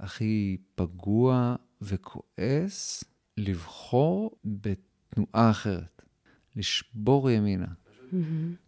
הכי 0.00 0.56
פגוע 0.74 1.56
וכועס, 1.80 3.04
לבחור 3.36 4.36
בתנועה 4.44 5.50
אחרת, 5.50 6.02
לשבור 6.56 7.30
ימינה. 7.30 7.66
Mm-hmm. 7.66 8.16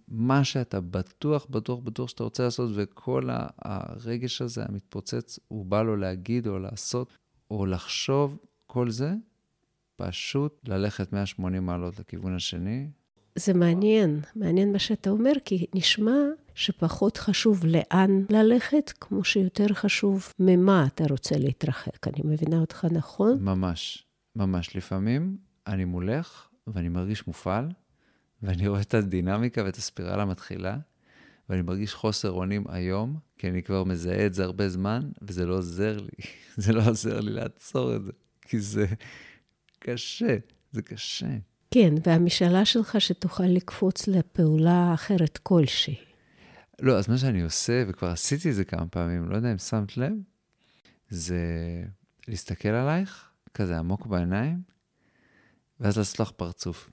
מה 0.08 0.44
שאתה 0.44 0.80
בטוח, 0.80 1.46
בטוח, 1.50 1.80
בטוח 1.80 2.08
שאתה 2.08 2.24
רוצה 2.24 2.42
לעשות, 2.42 2.70
וכל 2.74 3.28
הרגש 3.58 4.42
הזה 4.42 4.64
המתפוצץ, 4.64 5.38
הוא 5.48 5.66
בא 5.66 5.82
לו 5.82 5.96
להגיד 5.96 6.46
או 6.46 6.58
לעשות 6.58 7.18
או 7.50 7.66
לחשוב, 7.66 8.38
כל 8.66 8.90
זה, 8.90 9.14
פשוט 9.96 10.68
ללכת 10.68 11.12
180 11.12 11.66
מעלות 11.66 11.98
לכיוון 11.98 12.34
השני, 12.34 12.90
זה 13.38 13.54
מעניין, 13.54 14.20
מעניין 14.36 14.72
מה 14.72 14.78
שאתה 14.78 15.10
אומר, 15.10 15.32
כי 15.44 15.66
נשמע 15.74 16.18
שפחות 16.54 17.16
חשוב 17.16 17.64
לאן 17.64 18.24
ללכת, 18.30 18.92
כמו 19.00 19.24
שיותר 19.24 19.66
חשוב 19.74 20.28
ממה 20.38 20.86
אתה 20.86 21.04
רוצה 21.10 21.38
להתרחק. 21.38 22.08
אני 22.08 22.20
מבינה 22.24 22.60
אותך 22.60 22.86
נכון? 22.90 23.42
ממש, 23.42 24.06
ממש. 24.36 24.76
לפעמים 24.76 25.36
אני 25.66 25.84
מולך 25.84 26.48
ואני 26.66 26.88
מרגיש 26.88 27.26
מופעל, 27.26 27.68
ואני 28.42 28.68
רואה 28.68 28.80
את 28.80 28.94
הדינמיקה 28.94 29.64
ואת 29.64 29.76
הספירלה 29.76 30.24
מתחילה, 30.24 30.76
ואני 31.48 31.62
מרגיש 31.62 31.94
חוסר 31.94 32.30
אונים 32.30 32.64
היום, 32.68 33.16
כי 33.38 33.48
אני 33.48 33.62
כבר 33.62 33.84
מזהה 33.84 34.26
את 34.26 34.34
זה 34.34 34.44
הרבה 34.44 34.68
זמן, 34.68 35.10
וזה 35.22 35.46
לא 35.46 35.54
עוזר 35.54 36.00
לי. 36.00 36.24
זה 36.56 36.72
לא 36.72 36.82
עוזר 36.86 37.20
לי 37.20 37.32
לעצור 37.32 37.96
את 37.96 38.04
זה, 38.04 38.12
כי 38.42 38.60
זה 38.60 38.86
קשה, 39.78 40.36
זה 40.72 40.82
קשה. 40.82 41.36
כן, 41.74 41.94
והמשאלה 42.06 42.64
שלך 42.64 43.00
שתוכל 43.00 43.44
לקפוץ 43.44 44.08
לפעולה 44.08 44.94
אחרת 44.94 45.38
כלשהי. 45.42 45.96
לא, 46.80 46.98
אז 46.98 47.08
מה 47.08 47.18
שאני 47.18 47.42
עושה, 47.42 47.84
וכבר 47.88 48.08
עשיתי 48.08 48.50
את 48.50 48.54
זה 48.54 48.64
כמה 48.64 48.86
פעמים, 48.86 49.28
לא 49.28 49.36
יודע 49.36 49.52
אם 49.52 49.58
שמת 49.58 49.96
לב, 49.96 50.12
זה 51.08 51.38
להסתכל 52.28 52.68
עלייך, 52.68 53.28
כזה 53.54 53.78
עמוק 53.78 54.06
בעיניים, 54.06 54.62
ואז 55.80 55.98
לעשות 55.98 56.20
לך 56.20 56.30
פרצוף. 56.30 56.90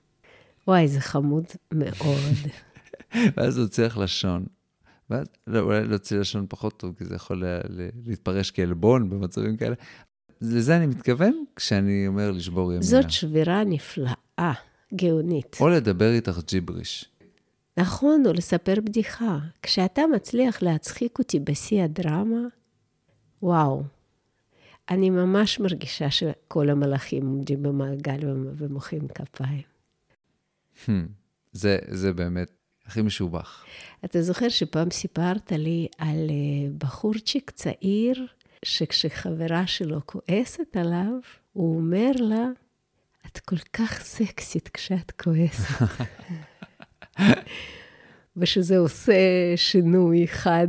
וואי, 0.68 0.88
זה 0.88 1.00
חמוד 1.00 1.44
מאוד. 1.72 2.34
ואז 3.36 3.58
להוציא 3.58 3.84
לך 3.84 3.98
לשון. 3.98 4.46
ואז, 5.10 5.26
לא, 5.46 5.60
אולי 5.60 5.84
להוציא 5.84 6.18
לשון 6.18 6.46
פחות 6.48 6.78
טוב, 6.78 6.94
כי 6.98 7.04
זה 7.04 7.14
יכול 7.14 7.40
לה, 7.40 7.58
לה, 7.68 7.88
להתפרש 8.06 8.50
כעלבון 8.50 9.10
במצבים 9.10 9.56
כאלה. 9.56 9.74
לזה 10.40 10.76
אני 10.76 10.86
מתכוון 10.86 11.44
כשאני 11.56 12.06
אומר 12.06 12.30
לשבור 12.30 12.72
ימינה. 12.72 12.82
זאת 12.86 13.10
שבירה 13.10 13.64
נפלאה, 13.64 14.52
גאונית. 14.94 15.56
או 15.60 15.68
לדבר 15.68 16.12
איתך 16.12 16.38
ג'יבריש. 16.46 17.04
נכון, 17.76 18.26
או 18.26 18.32
לספר 18.32 18.74
בדיחה. 18.84 19.38
כשאתה 19.62 20.02
מצליח 20.14 20.62
להצחיק 20.62 21.18
אותי 21.18 21.40
בשיא 21.40 21.82
הדרמה, 21.82 22.40
וואו, 23.42 23.82
אני 24.90 25.10
ממש 25.10 25.60
מרגישה 25.60 26.10
שכל 26.10 26.70
המלאכים 26.70 27.26
עומדים 27.26 27.62
במעגל 27.62 28.18
ומוחאים 28.56 29.08
כפיים. 29.08 29.62
זה, 31.52 31.78
זה 31.88 32.12
באמת 32.12 32.50
הכי 32.86 33.02
משובח. 33.02 33.64
אתה 34.04 34.22
זוכר 34.22 34.48
שפעם 34.48 34.90
סיפרת 34.90 35.52
לי 35.52 35.88
על 35.98 36.30
אה, 36.30 36.70
בחורצ'יק 36.78 37.50
צעיר, 37.50 38.26
שכשחברה 38.64 39.66
שלו 39.66 40.00
כועסת 40.06 40.76
עליו, 40.76 41.12
הוא 41.52 41.76
אומר 41.76 42.10
לה, 42.14 42.46
את 43.26 43.38
כל 43.38 43.58
כך 43.72 44.02
סקסית 44.02 44.68
כשאת 44.68 45.10
כועסת. 45.10 45.84
ושזה 48.36 48.78
עושה 48.78 49.12
שינוי 49.56 50.28
חד 50.28 50.68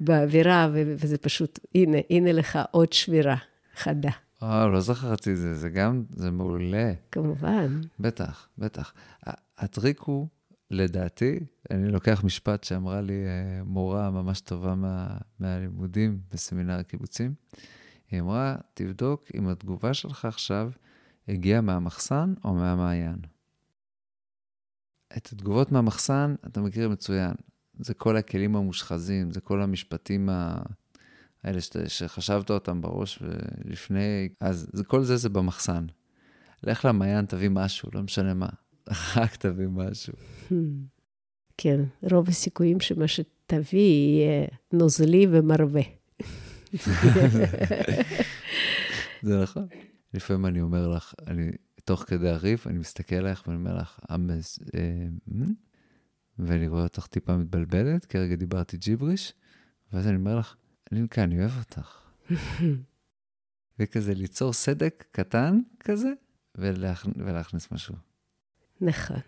באווירה, 0.00 0.68
וזה 0.72 1.18
פשוט, 1.18 1.58
הנה, 1.74 1.98
הנה 2.10 2.32
לך 2.32 2.58
עוד 2.70 2.92
שבירה 2.92 3.36
חדה. 3.76 4.10
וואו, 4.42 4.68
לא 4.68 4.80
זכרתי 4.80 5.32
את 5.32 5.36
זה, 5.36 5.54
זה 5.54 5.68
גם, 5.68 6.04
זה 6.10 6.30
מעולה. 6.30 6.92
כמובן. 7.10 7.80
בטח, 8.00 8.48
בטח. 8.58 8.92
הטריק 9.58 10.00
הוא, 10.00 10.28
לדעתי, 10.70 11.40
אני 11.70 11.88
לוקח 11.88 12.24
משפט 12.24 12.64
שאמרה 12.64 13.00
לי 13.00 13.24
אה, 13.26 13.64
מורה 13.64 14.10
ממש 14.10 14.40
טובה 14.40 14.74
מה, 14.74 15.16
מהלימודים 15.40 16.18
בסמינר 16.32 16.78
הקיבוצים. 16.78 17.34
היא 18.10 18.20
אמרה, 18.20 18.56
תבדוק 18.74 19.24
אם 19.34 19.48
התגובה 19.48 19.94
שלך 19.94 20.24
עכשיו 20.24 20.70
הגיעה 21.28 21.60
מהמחסן 21.60 22.34
או 22.44 22.54
מהמעיין. 22.54 23.16
את 25.16 25.32
התגובות 25.32 25.72
מהמחסן 25.72 26.34
אתה 26.46 26.60
מכיר 26.60 26.88
מצוין. 26.88 27.32
זה 27.78 27.94
כל 27.94 28.16
הכלים 28.16 28.56
המושחזים, 28.56 29.30
זה 29.30 29.40
כל 29.40 29.62
המשפטים 29.62 30.28
ה... 30.28 30.62
האלה 31.44 31.60
שת, 31.60 31.76
שחשבת 31.88 32.50
אותם 32.50 32.80
בראש 32.80 33.22
לפני, 33.64 34.28
אז 34.40 34.68
זה, 34.72 34.84
כל 34.84 35.02
זה 35.02 35.16
זה 35.16 35.28
במחסן. 35.28 35.86
לך 36.62 36.84
למעיין, 36.84 37.26
תביא 37.26 37.48
משהו, 37.48 37.90
לא 37.94 38.02
משנה 38.02 38.34
מה. 38.34 38.48
רק 39.16 39.36
תביא 39.36 39.66
משהו. 39.66 40.12
כן, 41.56 41.80
רוב 42.12 42.28
הסיכויים 42.28 42.80
שמה 42.80 43.08
שתביא 43.08 43.80
יהיה 43.80 44.46
נוזלי 44.72 45.26
ומרווה. 45.30 45.82
זה 49.22 49.42
נכון. 49.42 49.68
לפעמים 50.14 50.46
אני 50.46 50.60
אומר 50.60 50.88
לך, 50.88 51.14
אני, 51.26 51.50
תוך 51.84 52.00
כדי 52.00 52.28
הריב, 52.28 52.64
אני 52.66 52.78
מסתכל 52.78 53.16
עליך 53.16 53.42
ואני 53.46 53.58
אומר 53.58 53.76
לך, 53.76 54.00
אמז, 54.14 54.58
אה, 54.74 55.06
ואני 56.38 56.68
רואה 56.68 56.82
אותך 56.82 57.06
טיפה 57.06 57.36
מתבלבלת, 57.36 58.04
כי 58.04 58.18
הרגע 58.18 58.34
דיברתי 58.34 58.76
ג'יבריש, 58.76 59.32
ואז 59.92 60.06
אני 60.06 60.16
אומר 60.16 60.38
לך, 60.38 60.56
לינקה, 60.92 61.22
אני 61.22 61.40
אוהב 61.40 61.58
אותך. 61.58 62.00
וכזה 63.78 64.14
ליצור 64.14 64.52
סדק 64.52 65.04
קטן 65.12 65.60
כזה, 65.80 66.12
ולהכ... 66.54 67.06
ולהכניס 67.16 67.72
משהו. 67.72 67.94
נכון, 68.80 69.20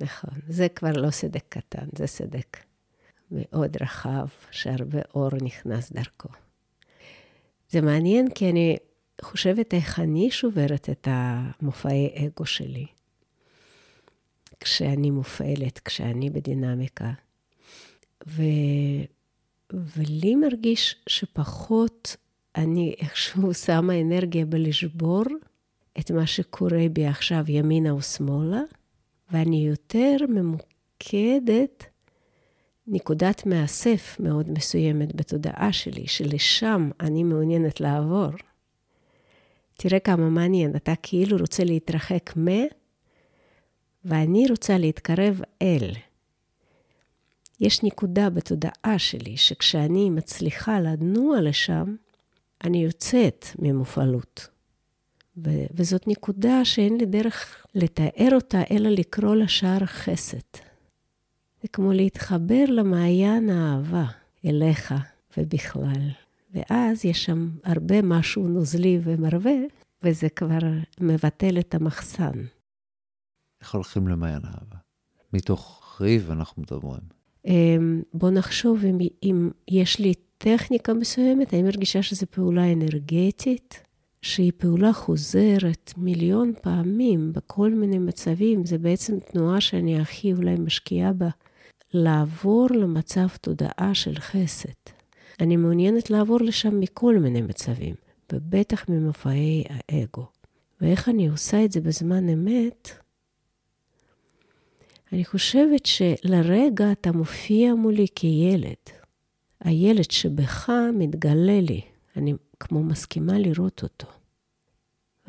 נכון. 0.00 0.30
זה 0.48 0.68
כבר 0.68 0.92
לא 0.92 1.10
סדק 1.10 1.44
קטן, 1.48 1.86
זה 1.98 2.06
סדק 2.06 2.56
מאוד 3.30 3.76
רחב, 3.82 4.26
שהרבה 4.50 5.00
אור 5.14 5.30
נכנס 5.42 5.92
דרכו. 5.92 6.28
זה 7.68 7.80
מעניין 7.80 8.30
כי 8.34 8.50
אני 8.50 8.76
חושבת 9.22 9.74
איך 9.74 10.00
אני 10.00 10.30
שוברת 10.30 10.90
את 10.90 11.08
המופעי 11.10 12.26
אגו 12.26 12.46
שלי. 12.46 12.86
כשאני 14.60 15.10
מופעלת, 15.10 15.78
כשאני 15.78 16.30
בדינמיקה. 16.30 17.12
ו... 18.26 18.42
ולי 19.72 20.34
מרגיש 20.34 20.96
שפחות 21.08 22.16
אני 22.56 22.94
איכשהו 23.00 23.54
שמה 23.64 24.00
אנרגיה 24.00 24.44
בלשבור 24.46 25.22
את 25.98 26.10
מה 26.10 26.26
שקורה 26.26 26.86
בי 26.92 27.06
עכשיו 27.06 27.44
ימינה 27.48 27.90
או 27.90 28.02
שמאלה, 28.02 28.60
ואני 29.30 29.66
יותר 29.68 30.16
ממוקדת 30.28 31.84
נקודת 32.86 33.46
מאסף 33.46 34.16
מאוד 34.20 34.50
מסוימת 34.50 35.16
בתודעה 35.16 35.72
שלי, 35.72 36.06
שלשם 36.06 36.90
אני 37.00 37.22
מעוניינת 37.22 37.80
לעבור. 37.80 38.30
תראה 39.76 39.98
כמה 39.98 40.30
מעניין, 40.30 40.76
אתה 40.76 40.92
כאילו 41.02 41.36
רוצה 41.36 41.64
להתרחק 41.64 42.36
מ... 42.36 42.46
ואני 44.04 44.46
רוצה 44.50 44.78
להתקרב 44.78 45.40
אל. 45.62 45.90
יש 47.60 47.82
נקודה 47.82 48.30
בתודעה 48.30 48.98
שלי 48.98 49.36
שכשאני 49.36 50.10
מצליחה 50.10 50.80
לנוע 50.80 51.40
לשם, 51.40 51.96
אני 52.64 52.84
יוצאת 52.84 53.46
ממופעלות. 53.58 54.48
ו- 55.36 55.66
וזאת 55.74 56.08
נקודה 56.08 56.64
שאין 56.64 56.98
לי 56.98 57.06
דרך 57.06 57.66
לתאר 57.74 58.28
אותה, 58.34 58.62
אלא 58.70 58.88
לקרוא 58.88 59.34
לה 59.34 59.48
שער 59.48 59.86
חסד. 59.86 60.38
זה 61.62 61.68
כמו 61.68 61.92
להתחבר 61.92 62.64
למעיין 62.68 63.50
האהבה 63.50 64.04
אליך 64.44 64.94
ובכלל. 65.36 66.10
ואז 66.56 67.04
יש 67.04 67.24
שם 67.24 67.50
הרבה 67.64 68.02
משהו 68.02 68.48
נוזלי 68.48 68.98
ומרווה, 69.02 69.56
וזה 70.02 70.28
כבר 70.28 70.58
מבטל 71.00 71.58
את 71.58 71.74
המחסן. 71.74 72.44
איך 73.60 73.74
הולכים 73.74 74.08
למעיין 74.08 74.40
האהבה? 74.44 74.76
מתוך 75.32 75.96
ריב 76.00 76.30
אנחנו 76.30 76.62
מדברים. 76.62 77.00
אמ, 77.46 78.02
בוא 78.14 78.30
נחשוב 78.30 78.84
אם, 78.84 78.98
אם 79.22 79.50
יש 79.68 79.98
לי 79.98 80.14
טכניקה 80.38 80.94
מסוימת, 80.94 81.54
אני 81.54 81.62
מרגישה 81.62 82.02
שזו 82.02 82.26
פעולה 82.30 82.72
אנרגטית, 82.72 83.82
שהיא 84.22 84.52
פעולה 84.56 84.92
חוזרת 84.92 85.92
מיליון 85.96 86.52
פעמים 86.62 87.32
בכל 87.32 87.70
מיני 87.70 87.98
מצבים, 87.98 88.66
זה 88.66 88.78
בעצם 88.78 89.20
תנועה 89.20 89.60
שאני 89.60 90.00
הכי 90.00 90.32
אולי 90.32 90.54
משקיעה 90.54 91.12
בה, 91.12 91.28
לעבור 91.94 92.68
למצב 92.70 93.26
תודעה 93.40 93.90
של 93.94 94.14
חסד. 94.14 94.95
אני 95.40 95.56
מעוניינת 95.56 96.10
לעבור 96.10 96.40
לשם 96.40 96.80
מכל 96.80 97.18
מיני 97.18 97.42
מצבים, 97.42 97.94
ובטח 98.32 98.88
ממופעי 98.88 99.64
האגו. 99.68 100.26
ואיך 100.80 101.08
אני 101.08 101.28
עושה 101.28 101.64
את 101.64 101.72
זה 101.72 101.80
בזמן 101.80 102.28
אמת? 102.28 102.90
אני 105.12 105.24
חושבת 105.24 105.86
שלרגע 105.86 106.92
אתה 106.92 107.12
מופיע 107.12 107.74
מולי 107.74 108.06
כילד. 108.14 108.74
הילד 109.60 110.10
שבך 110.10 110.70
מתגלה 110.92 111.60
לי, 111.60 111.80
אני 112.16 112.34
כמו 112.60 112.82
מסכימה 112.82 113.38
לראות 113.38 113.82
אותו. 113.82 114.06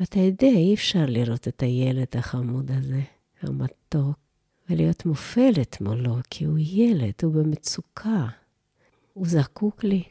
ואתה 0.00 0.18
יודע, 0.18 0.46
אי 0.46 0.74
אפשר 0.74 1.04
לראות 1.08 1.48
את 1.48 1.62
הילד 1.62 2.06
החמוד 2.14 2.70
הזה, 2.70 3.00
המתוק, 3.42 4.16
ולהיות 4.70 5.06
מופעלת 5.06 5.80
מולו, 5.80 6.16
כי 6.30 6.44
הוא 6.44 6.58
ילד, 6.58 7.12
הוא 7.22 7.34
במצוקה, 7.34 8.26
הוא 9.18 9.26
זקוק 9.26 9.84
לי. 9.84 10.02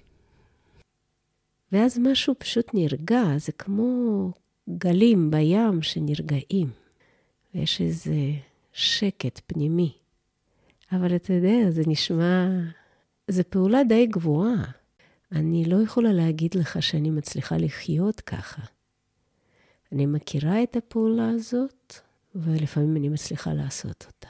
ואז 1.72 2.00
משהו 2.00 2.36
פשוט 2.38 2.74
נרגע, 2.74 3.24
זה 3.38 3.52
כמו 3.52 4.32
גלים 4.70 5.32
בים 5.32 5.82
שנרגעים. 5.82 6.70
ויש 7.56 7.82
איזה 7.82 8.16
שקט 8.74 9.42
פנימי. 9.48 9.94
אבל 10.92 11.16
אתה 11.16 11.34
יודע, 11.34 11.72
זה 11.72 11.82
נשמע... 11.88 12.48
זו 13.28 13.44
פעולה 13.50 13.84
די 13.84 14.06
גבוהה. 14.06 14.72
אני 15.32 15.66
לא 15.66 15.84
יכולה 15.84 16.14
להגיד 16.14 16.56
לך 16.56 16.84
שאני 16.84 17.10
מצליחה 17.10 17.58
לחיות 17.58 18.22
ככה. 18.22 18.62
אני 19.92 20.06
מכירה 20.06 20.64
את 20.64 20.76
הפעולה 20.76 21.30
הזאת, 21.30 21.94
ולפעמים 22.36 22.98
אני 22.98 23.10
מצליחה 23.10 23.54
לעשות 23.54 24.06
אותה. 24.08 24.30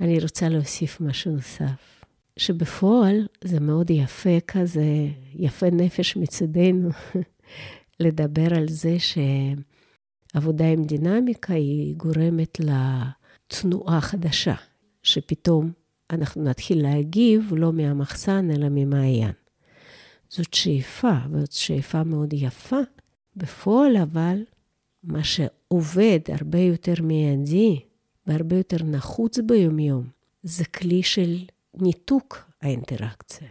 אני 0.00 0.20
רוצה 0.20 0.48
להוסיף 0.48 1.00
משהו 1.00 1.32
נוסף. 1.32 1.99
שבפועל 2.40 3.26
זה 3.44 3.60
מאוד 3.60 3.90
יפה 3.90 4.40
כזה, 4.46 5.08
יפה 5.34 5.70
נפש 5.70 6.16
מצדנו, 6.16 6.88
לדבר 8.00 8.54
על 8.54 8.68
זה 8.68 8.96
שעבודה 8.98 10.68
עם 10.68 10.84
דינמיקה 10.84 11.54
היא 11.54 11.96
גורמת 11.96 12.60
לתנועה 12.60 14.00
חדשה, 14.00 14.54
שפתאום 15.02 15.72
אנחנו 16.10 16.42
נתחיל 16.42 16.82
להגיב 16.82 17.52
לא 17.56 17.72
מהמחסן, 17.72 18.50
אלא 18.50 18.66
ממעיין. 18.70 19.32
זאת 20.28 20.54
שאיפה, 20.54 21.14
וזאת 21.30 21.52
שאיפה 21.52 22.04
מאוד 22.04 22.32
יפה. 22.32 22.80
בפועל 23.36 23.96
אבל, 23.96 24.42
מה 25.04 25.24
שעובד 25.24 26.20
הרבה 26.28 26.58
יותר 26.58 26.94
מיידי 27.02 27.80
והרבה 28.26 28.56
יותר 28.56 28.84
נחוץ 28.84 29.38
ביומיום, 29.38 30.04
זה 30.42 30.64
כלי 30.64 31.02
של 31.02 31.36
ניתוק 31.74 32.38
האינטראקציה. 32.62 33.48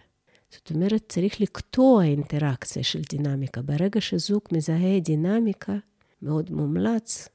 זאת 0.52 0.72
אומרת, 0.72 1.04
צריך 1.08 1.42
לקטוע 1.42 2.04
אינטראקציה 2.04 2.84
של 2.84 3.02
דינמיקה. 3.10 3.62
ברגע 3.62 4.02
שזוג 4.02 4.42
מזהה 4.52 5.00
דינמיקה, 5.00 5.74
מאוד 6.22 6.52
מומלץ 6.52 7.30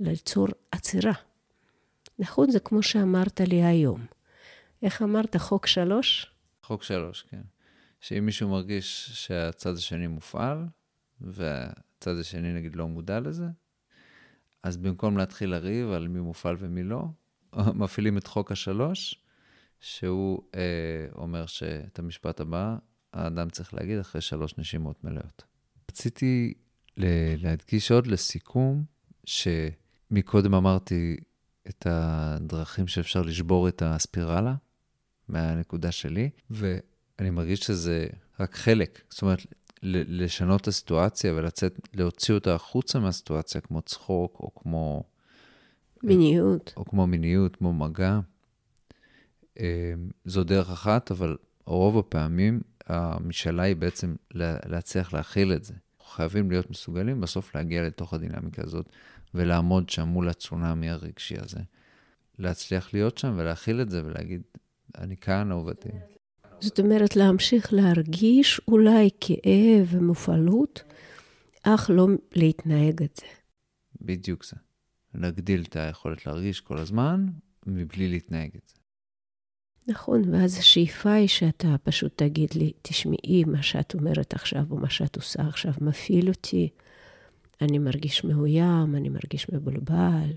ליצור 0.00 0.46
עצירה. 0.70 1.12
נכון, 2.18 2.50
זה 2.50 2.60
כמו 2.60 2.82
שאמרת 2.82 3.40
לי 3.40 3.62
היום. 3.62 4.06
איך 4.82 5.02
אמרת, 5.02 5.36
חוק 5.36 5.66
שלוש? 5.66 6.30
חוק 6.62 6.82
שלוש, 6.82 7.22
כן. 7.22 7.42
שאם 8.00 8.26
מישהו 8.26 8.48
מרגיש 8.48 9.10
שהצד 9.12 9.74
השני 9.74 10.06
מופעל, 10.06 10.66
והצד 11.20 12.18
השני 12.20 12.52
נגיד 12.52 12.76
לא 12.76 12.88
מודע 12.88 13.20
לזה, 13.20 13.46
אז 14.62 14.76
במקום 14.76 15.16
להתחיל 15.16 15.50
לריב 15.50 15.90
על 15.90 16.08
מי 16.08 16.20
מופעל 16.20 16.56
ומי 16.58 16.82
לא, 16.82 17.04
מפעילים 17.80 18.18
את 18.18 18.26
חוק 18.26 18.52
השלוש, 18.52 19.23
שהוא 19.80 20.42
אה, 20.54 20.60
אומר 21.14 21.46
שאת 21.46 21.98
המשפט 21.98 22.40
הבא, 22.40 22.76
האדם 23.12 23.50
צריך 23.50 23.74
להגיד 23.74 23.98
אחרי 23.98 24.20
שלוש 24.20 24.58
נשימות 24.58 25.04
מלאות. 25.04 25.44
רציתי 25.90 26.54
להדגיש 26.96 27.90
עוד 27.90 28.06
לסיכום, 28.06 28.84
שמקודם 29.24 30.54
אמרתי 30.54 31.16
את 31.68 31.86
הדרכים 31.90 32.86
שאפשר 32.86 33.22
לשבור 33.22 33.68
את 33.68 33.82
הספירלה 33.86 34.54
מהנקודה 35.28 35.92
שלי, 35.92 36.30
ואני 36.50 37.30
מרגיש 37.30 37.60
שזה 37.60 38.06
רק 38.40 38.54
חלק. 38.54 39.00
זאת 39.10 39.22
אומרת, 39.22 39.38
לשנות 39.82 40.60
את 40.60 40.68
הסיטואציה 40.68 41.34
ולצאת, 41.34 41.88
להוציא 41.94 42.34
אותה 42.34 42.54
החוצה 42.54 42.98
מהסיטואציה, 42.98 43.60
כמו 43.60 43.82
צחוק, 43.82 44.40
או 44.40 44.54
כמו... 44.54 45.02
מיניות. 46.02 46.72
או 46.76 46.84
כמו 46.84 47.06
מיניות, 47.06 47.56
כמו 47.56 47.72
מגע. 47.72 48.20
אה, 49.60 49.94
זו 50.24 50.44
דרך 50.44 50.70
אחת, 50.70 51.10
אבל 51.10 51.36
רוב 51.66 51.98
הפעמים 51.98 52.60
המשאלה 52.86 53.62
היא 53.62 53.76
בעצם 53.76 54.14
להצליח 54.66 55.12
להכיל 55.12 55.52
את 55.52 55.64
זה. 55.64 55.74
חייבים 56.14 56.50
להיות 56.50 56.70
מסוגלים 56.70 57.20
בסוף 57.20 57.54
להגיע 57.54 57.82
לתוך 57.82 58.14
הדינמיקה 58.14 58.62
הזאת 58.62 58.88
ולעמוד 59.34 59.90
שם 59.90 60.08
מול 60.08 60.28
הצונאמי 60.28 60.90
הרגשי 60.90 61.34
הזה. 61.38 61.60
להצליח 62.38 62.94
להיות 62.94 63.18
שם 63.18 63.34
ולהכיל 63.36 63.80
את 63.80 63.90
זה 63.90 64.02
ולהגיד, 64.04 64.42
אני 64.98 65.16
כאן, 65.16 65.50
אהובתי. 65.50 65.88
זאת 66.60 66.80
אומרת, 66.80 67.16
להמשיך 67.16 67.72
להרגיש 67.72 68.60
אולי 68.68 69.10
כאב 69.20 69.88
ומופעלות, 69.88 70.82
אך 71.62 71.90
לא 71.90 72.08
להתנהג 72.32 73.02
את 73.02 73.16
זה. 73.16 73.26
בדיוק 74.00 74.44
זה. 74.44 74.56
להגדיל 75.14 75.62
את 75.68 75.76
היכולת 75.76 76.26
להרגיש 76.26 76.60
כל 76.60 76.78
הזמן, 76.78 77.26
מבלי 77.66 78.08
להתנהג 78.08 78.50
את 78.56 78.68
זה. 78.68 78.74
נכון, 79.86 80.34
ואז 80.34 80.58
השאיפה 80.58 81.12
היא 81.12 81.28
שאתה 81.28 81.76
פשוט 81.82 82.12
תגיד 82.16 82.54
לי, 82.54 82.72
תשמעי, 82.82 83.44
מה 83.44 83.62
שאת 83.62 83.94
אומרת 83.94 84.34
עכשיו, 84.34 84.62
או 84.70 84.76
מה 84.76 84.90
שאת 84.90 85.16
עושה 85.16 85.42
עכשיו, 85.48 85.72
מפעיל 85.80 86.28
אותי, 86.28 86.68
אני 87.60 87.78
מרגיש 87.78 88.24
מאוים, 88.24 88.96
אני 88.96 89.08
מרגיש 89.08 89.50
מבולבל, 89.50 90.30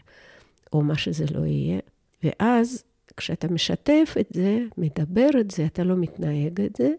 או 0.74 0.82
מה 0.82 0.98
שזה 0.98 1.26
לא 1.32 1.46
יהיה. 1.46 1.80
ואז, 2.24 2.84
כשאתה 3.18 3.48
משתף 3.48 4.16
את 4.20 4.28
זה, 4.34 4.60
מדבר 4.78 5.30
את 5.40 5.52
זה, 5.52 5.66
אתה 5.66 5.84
לא 5.84 5.96
מתנהג 5.96 6.62
את 6.62 6.76
זה, 6.76 6.90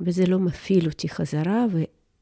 וזה 0.00 0.26
לא 0.26 0.38
מפעיל 0.38 0.86
אותי 0.86 1.08
חזרה, 1.08 1.66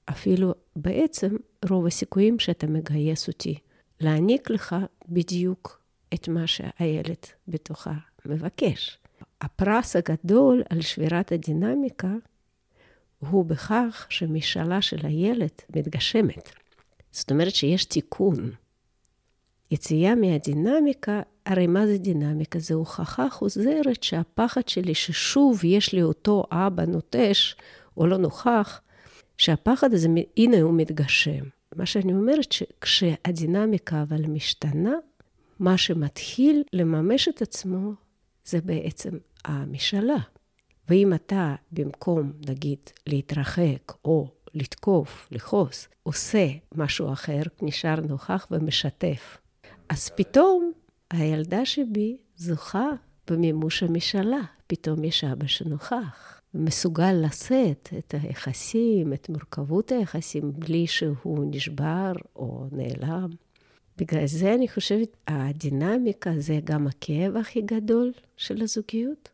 ואפילו 0.09 0.55
בעצם 0.77 1.37
רוב 1.71 1.87
הסיכויים 1.87 2.39
שאתה 2.39 2.67
מגייס 2.67 3.29
אותי 3.29 3.59
להעניק 4.01 4.51
לך 4.51 4.77
בדיוק 5.09 5.81
את 6.15 6.29
מה 6.29 6.47
שהילד 6.47 7.27
בתוכה 7.49 7.95
מבקש. 8.27 8.99
הפרס 9.41 9.97
הגדול 9.97 10.63
על 10.71 10.81
שבירת 10.81 11.33
הדינמיקה 11.33 12.13
הוא 13.19 13.45
בכך 13.45 14.07
שמשאלה 14.09 14.83
של 14.83 15.07
הילד 15.07 15.51
מתגשמת. 15.77 16.51
זאת 17.11 17.31
אומרת 17.31 17.55
שיש 17.55 17.85
תיקון. 17.85 18.51
יציאה 19.71 20.15
מהדינמיקה, 20.15 21.23
הרי 21.47 21.67
מה 21.67 21.87
זה 21.87 21.99
דינמיקה? 21.99 22.59
זו 22.59 22.75
הוכחה 22.75 23.29
חוזרת 23.31 24.03
שהפחד 24.03 24.69
שלי 24.69 24.95
ששוב 24.95 25.65
יש 25.65 25.93
לי 25.93 26.03
אותו 26.03 26.45
אבא 26.51 26.85
נוטש 26.85 27.57
או 27.97 28.07
לא 28.07 28.17
נוכח, 28.17 28.81
שהפחד 29.39 29.95
הזה, 29.95 30.09
הנה 30.37 30.61
הוא 30.61 30.75
מתגשם. 30.75 31.45
מה 31.77 31.87
שאני 31.87 32.13
אומרת, 32.13 32.53
שכשהדינמיקה 32.53 34.03
אבל 34.03 34.27
משתנה, 34.27 34.95
מה 35.59 35.79
שמתחיל 35.79 36.63
לממש 36.73 37.29
את 37.29 37.43
עצמו 37.43 37.93
זה 38.47 38.61
בעצם 38.61 39.11
המשאלה. 39.45 40.17
ואם 40.89 41.15
אתה, 41.15 41.55
במקום, 41.73 42.33
נגיד, 42.49 42.79
להתרחק 43.07 43.93
או 44.05 44.29
לתקוף, 44.55 45.29
לכעוס, 45.31 45.89
עושה 46.03 46.47
משהו 46.75 47.13
אחר, 47.13 47.43
נשאר 47.63 48.01
נוכח 48.01 48.47
ומשתף, 48.51 49.39
אז 49.89 50.09
פתאום 50.09 50.73
הילדה 51.11 51.65
שבי 51.65 52.17
זוכה 52.37 52.91
במימוש 53.31 53.83
המשאלה. 53.83 54.41
פתאום 54.67 55.05
יש 55.05 55.25
אבא 55.25 55.47
שנוכח, 55.47 56.41
ומסוגל 56.55 57.13
לשאת 57.13 57.89
את 57.99 58.15
היחסים, 58.23 59.13
את 59.13 59.29
מורכבות 59.29 59.93
היחסים, 59.93 60.53
בלי 60.53 60.87
שהוא 60.87 61.45
נשבר 61.51 62.13
או 62.37 62.67
נעלם. 62.73 63.31
בגלל 63.99 64.27
זה 64.27 64.55
אני 64.55 64.69
חושבת, 64.69 65.17
הדינמיקה 65.27 66.31
זה 66.39 66.59
גם 66.65 66.87
הכאב 66.87 67.37
הכי 67.37 67.63
גדול 67.63 68.13
של 68.37 68.63
הזוגיות, 68.63 69.29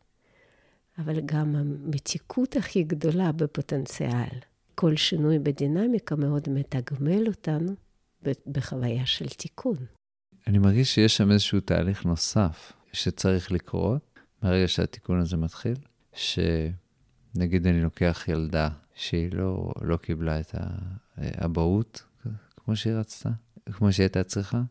אבל 0.97 1.21
גם 1.25 1.55
המתיקות 1.55 2.55
הכי 2.55 2.83
גדולה 2.83 3.31
בפוטנציאל. 3.31 4.39
כל 4.75 4.95
שינוי 4.95 5.39
בדינמיקה 5.39 6.15
מאוד 6.15 6.49
מתגמל 6.49 7.27
אותנו 7.27 7.75
בחוויה 8.47 9.05
של 9.05 9.27
תיקון. 9.27 9.77
אני 10.47 10.57
מרגיש 10.57 10.95
שיש 10.95 11.17
שם 11.17 11.31
איזשהו 11.31 11.59
תהליך 11.59 12.05
נוסף 12.05 12.73
שצריך 12.93 13.51
לקרות 13.51 14.19
מהרגע 14.41 14.67
שהתיקון 14.67 15.19
הזה 15.19 15.37
מתחיל, 15.37 15.75
שנגיד 16.13 17.67
אני 17.67 17.81
לוקח 17.81 18.25
ילדה 18.27 18.69
שהיא 18.95 19.29
לא, 19.31 19.73
לא 19.81 19.97
קיבלה 19.97 20.39
את 20.39 20.55
האבהות 21.17 22.03
כמו 22.57 22.75
שהיא 22.75 22.93
רצתה, 22.93 23.29
כמו 23.71 23.93
שהיא 23.93 24.03
הייתה 24.03 24.23
צריכה, 24.23 24.61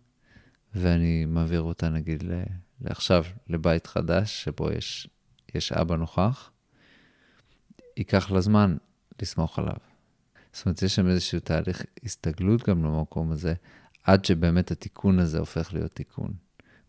ואני 0.75 1.25
מעביר 1.25 1.63
אותה 1.63 1.89
נגיד 1.89 2.25
לעכשיו 2.81 3.25
לבית 3.49 3.87
חדש, 3.87 4.45
שבו 4.45 4.71
יש, 4.71 5.09
יש 5.55 5.73
אבא 5.73 5.97
נוכח, 5.97 6.51
ייקח 7.97 8.31
לה 8.31 8.41
זמן 8.41 8.77
לסמוך 9.23 9.59
עליו. 9.59 9.77
זאת 10.53 10.67
אומרת, 10.67 10.83
יש 10.83 10.97
שם 10.97 11.09
איזשהו 11.09 11.41
תהליך 11.41 11.83
הסתגלות 12.05 12.69
גם 12.69 12.85
למקום 12.85 13.33
הזה, 13.33 13.55
עד 14.05 14.25
שבאמת 14.25 14.71
התיקון 14.71 15.19
הזה 15.19 15.39
הופך 15.39 15.75
להיות 15.75 15.91
תיקון. 15.91 16.33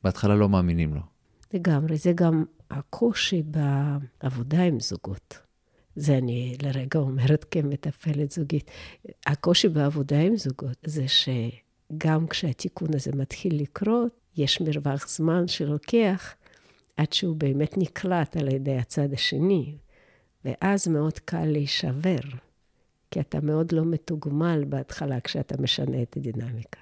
בהתחלה 0.04 0.36
לא 0.36 0.50
מאמינים 0.50 0.94
לו. 0.94 1.02
לגמרי, 1.54 1.98
זה 1.98 2.12
גם 2.16 2.46
הקושי 2.72 3.44
בעבודה 3.44 4.64
עם 4.64 4.80
זוגות. 4.80 5.38
זה 5.96 6.18
אני 6.18 6.58
לרגע 6.62 7.00
אומרת 7.00 7.46
כמטפלת 7.52 8.32
זוגית. 8.32 8.72
הקושי 9.26 9.70
בעבודה 9.70 10.20
עם 10.20 10.38
זוגות 10.38 10.78
זה 10.86 11.08
שגם 11.94 12.28
כשהתיקון 12.28 12.88
הזה 12.96 13.12
מתחיל 13.16 13.62
לקרות, 13.62 14.12
יש 14.38 14.62
מרווח 14.62 15.08
זמן 15.10 15.48
שלוקח 15.48 16.36
עד 16.98 17.14
שהוא 17.14 17.36
באמת 17.36 17.78
נקלט 17.78 18.38
על 18.38 18.48
ידי 18.48 18.78
הצד 18.78 19.14
השני, 19.14 19.76
ואז 20.46 20.88
מאוד 20.88 21.20
קל 21.20 21.46
להישבר, 21.46 22.20
כי 23.12 23.20
אתה 23.20 23.42
מאוד 23.42 23.72
לא 23.72 23.86
מתוגמל 23.86 24.64
בהתחלה 24.70 25.20
כשאתה 25.20 25.62
משנה 25.62 26.02
את 26.02 26.18
הדינמיקה. 26.18 26.80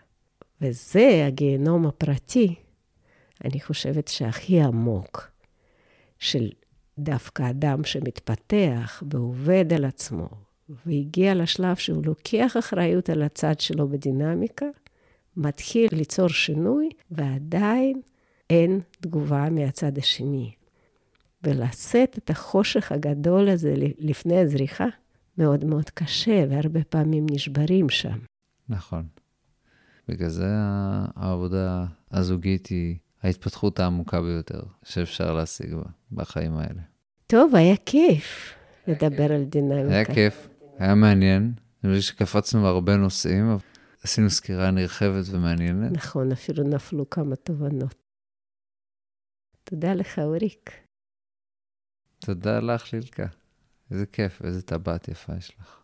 וזה 0.61 1.23
הגיהנום 1.27 1.87
הפרטי, 1.87 2.55
אני 3.45 3.61
חושבת 3.61 4.07
שהכי 4.07 4.61
עמוק, 4.61 5.31
של 6.19 6.49
דווקא 6.99 7.49
אדם 7.49 7.83
שמתפתח 7.83 9.03
ועובד 9.11 9.73
על 9.73 9.85
עצמו, 9.85 10.29
והגיע 10.85 11.35
לשלב 11.35 11.75
שהוא 11.75 12.05
לוקח 12.05 12.57
אחריות 12.59 13.09
על 13.09 13.21
הצד 13.21 13.59
שלו 13.59 13.87
בדינמיקה, 13.87 14.65
מתחיל 15.37 15.87
ליצור 15.91 16.27
שינוי, 16.27 16.89
ועדיין 17.11 18.01
אין 18.49 18.79
תגובה 19.01 19.49
מהצד 19.49 19.97
השני. 19.97 20.51
ולשאת 21.43 22.17
את 22.17 22.29
החושך 22.29 22.91
הגדול 22.91 23.49
הזה 23.49 23.73
לפני 23.99 24.39
הזריחה, 24.39 24.85
מאוד 25.37 25.65
מאוד 25.65 25.89
קשה, 25.89 26.45
והרבה 26.49 26.83
פעמים 26.83 27.25
נשברים 27.31 27.89
שם. 27.89 28.17
נכון. 28.69 29.03
בגלל 30.07 30.29
זה 30.29 30.47
העבודה 31.15 31.85
הזוגית 32.11 32.67
היא 32.67 32.95
ההתפתחות 33.23 33.79
העמוקה 33.79 34.21
ביותר 34.21 34.61
שאפשר 34.83 35.33
להשיג 35.33 35.73
בה 35.75 35.83
בחיים 36.11 36.57
האלה. 36.57 36.81
טוב, 37.27 37.55
היה 37.55 37.75
כיף 37.85 38.53
לדבר 38.87 39.33
על 39.33 39.43
דינמיקה. 39.43 39.95
היה 39.95 40.05
כיף, 40.05 40.47
היה 40.77 40.95
מעניין. 40.95 41.53
אני 41.83 41.91
חושב 41.95 42.13
שקפצנו 42.13 42.61
בהרבה 42.61 42.97
נושאים, 42.97 43.57
עשינו 44.03 44.29
סקירה 44.29 44.71
נרחבת 44.71 45.25
ומעניינת. 45.31 45.91
נכון, 45.91 46.31
אפילו 46.31 46.63
נפלו 46.63 47.09
כמה 47.09 47.35
תובנות. 47.35 47.95
תודה 49.63 49.93
לך, 49.93 50.19
אוריק. 50.19 50.71
תודה 52.19 52.59
לך, 52.59 52.93
לילקה. 52.93 53.27
איזה 53.91 54.05
כיף, 54.05 54.41
איזה 54.41 54.61
טבעת 54.61 55.07
יפה 55.07 55.33
יש 55.37 55.57
לך. 55.59 55.79